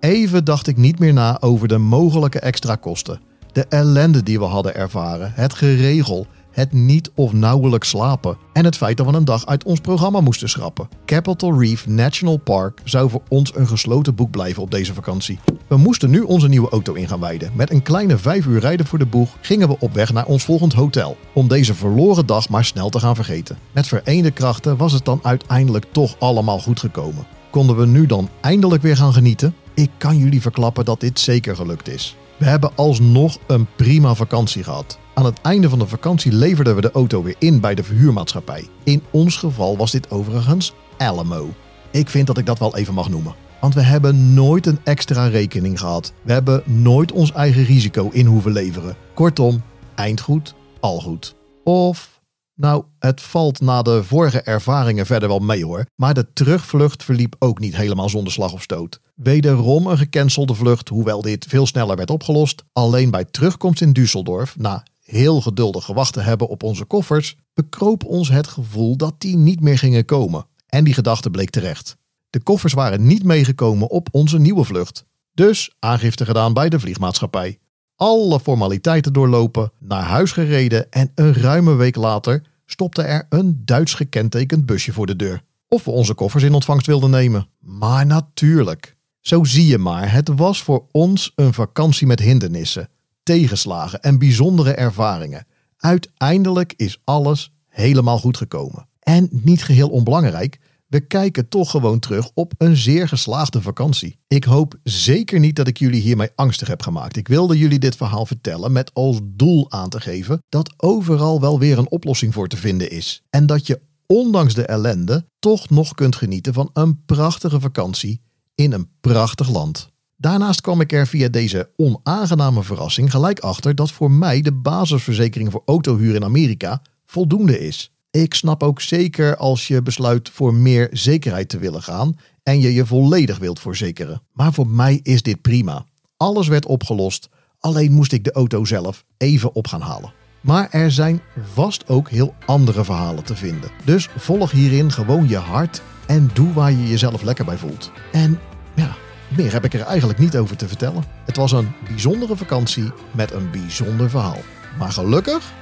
Even 0.00 0.44
dacht 0.44 0.66
ik 0.66 0.76
niet 0.76 0.98
meer 0.98 1.12
na 1.12 1.40
over 1.40 1.68
de 1.68 1.78
mogelijke 1.78 2.38
extra 2.38 2.74
kosten. 2.74 3.20
De 3.52 3.66
ellende 3.68 4.22
die 4.22 4.38
we 4.38 4.44
hadden 4.44 4.74
ervaren, 4.74 5.32
het 5.34 5.54
geregel, 5.54 6.26
het 6.50 6.72
niet 6.72 7.10
of 7.14 7.32
nauwelijks 7.32 7.88
slapen 7.88 8.36
en 8.52 8.64
het 8.64 8.76
feit 8.76 8.96
dat 8.96 9.06
we 9.06 9.12
een 9.12 9.24
dag 9.24 9.46
uit 9.46 9.64
ons 9.64 9.80
programma 9.80 10.20
moesten 10.20 10.48
schrappen. 10.48 10.88
Capitol 11.04 11.60
Reef 11.60 11.86
National 11.86 12.36
Park 12.36 12.80
zou 12.84 13.10
voor 13.10 13.22
ons 13.28 13.56
een 13.56 13.66
gesloten 13.66 14.14
boek 14.14 14.30
blijven 14.30 14.62
op 14.62 14.70
deze 14.70 14.94
vakantie. 14.94 15.38
We 15.68 15.76
moesten 15.76 16.10
nu 16.10 16.20
onze 16.20 16.48
nieuwe 16.48 16.70
auto 16.70 16.94
in 16.94 17.08
gaan 17.08 17.20
wijden. 17.20 17.50
Met 17.54 17.70
een 17.70 17.82
kleine 17.82 18.18
vijf 18.18 18.46
uur 18.46 18.60
rijden 18.60 18.86
voor 18.86 18.98
de 18.98 19.06
boeg 19.06 19.36
gingen 19.40 19.68
we 19.68 19.76
op 19.78 19.94
weg 19.94 20.12
naar 20.12 20.26
ons 20.26 20.44
volgend 20.44 20.72
hotel. 20.72 21.16
Om 21.34 21.48
deze 21.48 21.74
verloren 21.74 22.26
dag 22.26 22.48
maar 22.48 22.64
snel 22.64 22.88
te 22.88 23.00
gaan 23.00 23.14
vergeten. 23.14 23.58
Met 23.72 23.86
vereende 23.86 24.30
krachten 24.30 24.76
was 24.76 24.92
het 24.92 25.04
dan 25.04 25.20
uiteindelijk 25.22 25.86
toch 25.92 26.16
allemaal 26.18 26.58
goed 26.58 26.80
gekomen. 26.80 27.26
Konden 27.50 27.76
we 27.76 27.86
nu 27.86 28.06
dan 28.06 28.28
eindelijk 28.40 28.82
weer 28.82 28.96
gaan 28.96 29.12
genieten? 29.12 29.54
Ik 29.74 29.90
kan 29.98 30.16
jullie 30.16 30.40
verklappen 30.40 30.84
dat 30.84 31.00
dit 31.00 31.20
zeker 31.20 31.56
gelukt 31.56 31.88
is. 31.88 32.16
We 32.36 32.44
hebben 32.44 32.70
alsnog 32.74 33.38
een 33.46 33.66
prima 33.76 34.14
vakantie 34.14 34.62
gehad. 34.62 34.98
Aan 35.14 35.24
het 35.24 35.40
einde 35.40 35.68
van 35.68 35.78
de 35.78 35.86
vakantie 35.86 36.32
leverden 36.32 36.74
we 36.74 36.80
de 36.80 36.90
auto 36.90 37.22
weer 37.22 37.36
in 37.38 37.60
bij 37.60 37.74
de 37.74 37.82
verhuurmaatschappij. 37.82 38.68
In 38.84 39.02
ons 39.10 39.36
geval 39.36 39.76
was 39.76 39.90
dit 39.90 40.10
overigens 40.10 40.74
Alamo. 40.98 41.54
Ik 41.90 42.08
vind 42.08 42.26
dat 42.26 42.38
ik 42.38 42.46
dat 42.46 42.58
wel 42.58 42.76
even 42.76 42.94
mag 42.94 43.08
noemen. 43.08 43.34
Want 43.60 43.74
we 43.74 43.80
hebben 43.80 44.34
nooit 44.34 44.66
een 44.66 44.78
extra 44.84 45.26
rekening 45.26 45.78
gehad. 45.78 46.12
We 46.22 46.32
hebben 46.32 46.62
nooit 46.64 47.12
ons 47.12 47.32
eigen 47.32 47.64
risico 47.64 48.08
in 48.12 48.26
hoeven 48.26 48.52
leveren. 48.52 48.96
Kortom, 49.14 49.62
eindgoed, 49.94 50.54
al 50.80 51.00
goed. 51.00 51.34
Of 51.64 52.17
nou, 52.58 52.84
het 52.98 53.20
valt 53.20 53.60
na 53.60 53.82
de 53.82 54.04
vorige 54.04 54.40
ervaringen 54.40 55.06
verder 55.06 55.28
wel 55.28 55.38
mee 55.38 55.64
hoor. 55.64 55.86
Maar 55.94 56.14
de 56.14 56.32
terugvlucht 56.32 57.04
verliep 57.04 57.36
ook 57.38 57.58
niet 57.58 57.76
helemaal 57.76 58.08
zonder 58.08 58.32
slag 58.32 58.52
of 58.52 58.62
stoot. 58.62 59.00
Wederom 59.14 59.86
een 59.86 59.98
gecancelde 59.98 60.54
vlucht, 60.54 60.88
hoewel 60.88 61.22
dit 61.22 61.46
veel 61.48 61.66
sneller 61.66 61.96
werd 61.96 62.10
opgelost. 62.10 62.64
Alleen 62.72 63.10
bij 63.10 63.24
terugkomst 63.24 63.80
in 63.80 63.96
Düsseldorf, 63.98 64.56
na 64.56 64.82
heel 65.00 65.40
geduldig 65.40 65.84
gewacht 65.84 66.12
te 66.12 66.20
hebben 66.20 66.48
op 66.48 66.62
onze 66.62 66.84
koffers, 66.84 67.36
bekroop 67.54 68.04
ons 68.04 68.28
het 68.28 68.46
gevoel 68.46 68.96
dat 68.96 69.14
die 69.18 69.36
niet 69.36 69.60
meer 69.60 69.78
gingen 69.78 70.04
komen. 70.04 70.46
En 70.66 70.84
die 70.84 70.94
gedachte 70.94 71.30
bleek 71.30 71.50
terecht. 71.50 71.96
De 72.30 72.42
koffers 72.42 72.72
waren 72.72 73.06
niet 73.06 73.24
meegekomen 73.24 73.90
op 73.90 74.08
onze 74.10 74.38
nieuwe 74.38 74.64
vlucht. 74.64 75.04
Dus 75.34 75.74
aangifte 75.78 76.24
gedaan 76.24 76.52
bij 76.52 76.68
de 76.68 76.80
vliegmaatschappij 76.80 77.58
alle 77.98 78.40
formaliteiten 78.40 79.12
doorlopen, 79.12 79.72
naar 79.78 80.02
huis 80.02 80.32
gereden 80.32 80.90
en 80.90 81.12
een 81.14 81.34
ruime 81.34 81.74
week 81.74 81.96
later 81.96 82.42
stopte 82.70 83.02
er 83.02 83.26
een 83.28 83.62
Duits 83.64 83.94
gekentekend 83.94 84.66
busje 84.66 84.92
voor 84.92 85.06
de 85.06 85.16
deur. 85.16 85.42
Of 85.68 85.84
we 85.84 85.90
onze 85.90 86.14
koffers 86.14 86.44
in 86.44 86.54
ontvangst 86.54 86.86
wilden 86.86 87.10
nemen. 87.10 87.48
Maar 87.58 88.06
natuurlijk. 88.06 88.96
Zo 89.20 89.44
zie 89.44 89.66
je 89.66 89.78
maar, 89.78 90.12
het 90.12 90.28
was 90.28 90.62
voor 90.62 90.86
ons 90.90 91.32
een 91.34 91.54
vakantie 91.54 92.06
met 92.06 92.20
hindernissen, 92.20 92.88
tegenslagen 93.22 94.00
en 94.00 94.18
bijzondere 94.18 94.72
ervaringen. 94.72 95.46
Uiteindelijk 95.76 96.74
is 96.76 97.00
alles 97.04 97.52
helemaal 97.68 98.18
goed 98.18 98.36
gekomen. 98.36 98.88
En 99.00 99.28
niet 99.30 99.64
geheel 99.64 99.88
onbelangrijk, 99.88 100.58
we 100.88 101.00
kijken 101.00 101.48
toch 101.48 101.70
gewoon 101.70 101.98
terug 101.98 102.30
op 102.34 102.52
een 102.58 102.76
zeer 102.76 103.08
geslaagde 103.08 103.62
vakantie. 103.62 104.18
Ik 104.28 104.44
hoop 104.44 104.74
zeker 104.82 105.40
niet 105.40 105.56
dat 105.56 105.68
ik 105.68 105.78
jullie 105.78 106.00
hiermee 106.00 106.30
angstig 106.34 106.68
heb 106.68 106.82
gemaakt. 106.82 107.16
Ik 107.16 107.28
wilde 107.28 107.58
jullie 107.58 107.78
dit 107.78 107.96
verhaal 107.96 108.26
vertellen 108.26 108.72
met 108.72 108.94
als 108.94 109.20
doel 109.22 109.70
aan 109.70 109.88
te 109.88 110.00
geven 110.00 110.42
dat 110.48 110.74
overal 110.76 111.40
wel 111.40 111.58
weer 111.58 111.78
een 111.78 111.90
oplossing 111.90 112.34
voor 112.34 112.48
te 112.48 112.56
vinden 112.56 112.90
is. 112.90 113.22
En 113.30 113.46
dat 113.46 113.66
je 113.66 113.80
ondanks 114.06 114.54
de 114.54 114.66
ellende 114.66 115.26
toch 115.38 115.70
nog 115.70 115.94
kunt 115.94 116.16
genieten 116.16 116.52
van 116.52 116.70
een 116.72 117.04
prachtige 117.04 117.60
vakantie 117.60 118.20
in 118.54 118.72
een 118.72 118.90
prachtig 119.00 119.50
land. 119.50 119.90
Daarnaast 120.16 120.60
kwam 120.60 120.80
ik 120.80 120.92
er 120.92 121.06
via 121.06 121.28
deze 121.28 121.70
onaangename 121.76 122.62
verrassing 122.62 123.10
gelijk 123.10 123.40
achter 123.40 123.74
dat 123.74 123.92
voor 123.92 124.10
mij 124.10 124.40
de 124.40 124.52
basisverzekering 124.52 125.50
voor 125.50 125.62
autohuur 125.64 126.14
in 126.14 126.24
Amerika 126.24 126.82
voldoende 127.06 127.58
is. 127.58 127.92
Ik 128.18 128.34
snap 128.34 128.62
ook 128.62 128.80
zeker 128.80 129.36
als 129.36 129.68
je 129.68 129.82
besluit 129.82 130.30
voor 130.30 130.54
meer 130.54 130.88
zekerheid 130.92 131.48
te 131.48 131.58
willen 131.58 131.82
gaan 131.82 132.16
en 132.42 132.60
je 132.60 132.74
je 132.74 132.86
volledig 132.86 133.38
wilt 133.38 133.60
verzekeren. 133.60 134.22
Maar 134.32 134.52
voor 134.52 134.66
mij 134.66 135.00
is 135.02 135.22
dit 135.22 135.40
prima. 135.40 135.84
Alles 136.16 136.48
werd 136.48 136.66
opgelost, 136.66 137.28
alleen 137.60 137.92
moest 137.92 138.12
ik 138.12 138.24
de 138.24 138.32
auto 138.32 138.64
zelf 138.64 139.04
even 139.16 139.54
op 139.54 139.66
gaan 139.66 139.80
halen. 139.80 140.12
Maar 140.40 140.68
er 140.70 140.90
zijn 140.90 141.20
vast 141.52 141.88
ook 141.88 142.10
heel 142.10 142.34
andere 142.46 142.84
verhalen 142.84 143.24
te 143.24 143.36
vinden. 143.36 143.70
Dus 143.84 144.08
volg 144.16 144.50
hierin 144.50 144.92
gewoon 144.92 145.28
je 145.28 145.36
hart 145.36 145.82
en 146.06 146.30
doe 146.34 146.52
waar 146.52 146.70
je 146.70 146.88
jezelf 146.88 147.22
lekker 147.22 147.44
bij 147.44 147.58
voelt. 147.58 147.90
En 148.12 148.40
ja, 148.74 148.96
meer 149.36 149.52
heb 149.52 149.64
ik 149.64 149.74
er 149.74 149.80
eigenlijk 149.80 150.18
niet 150.18 150.36
over 150.36 150.56
te 150.56 150.68
vertellen. 150.68 151.04
Het 151.24 151.36
was 151.36 151.52
een 151.52 151.72
bijzondere 151.88 152.36
vakantie 152.36 152.92
met 153.12 153.32
een 153.32 153.50
bijzonder 153.50 154.10
verhaal. 154.10 154.40
Maar 154.78 154.92
gelukkig 154.92 155.52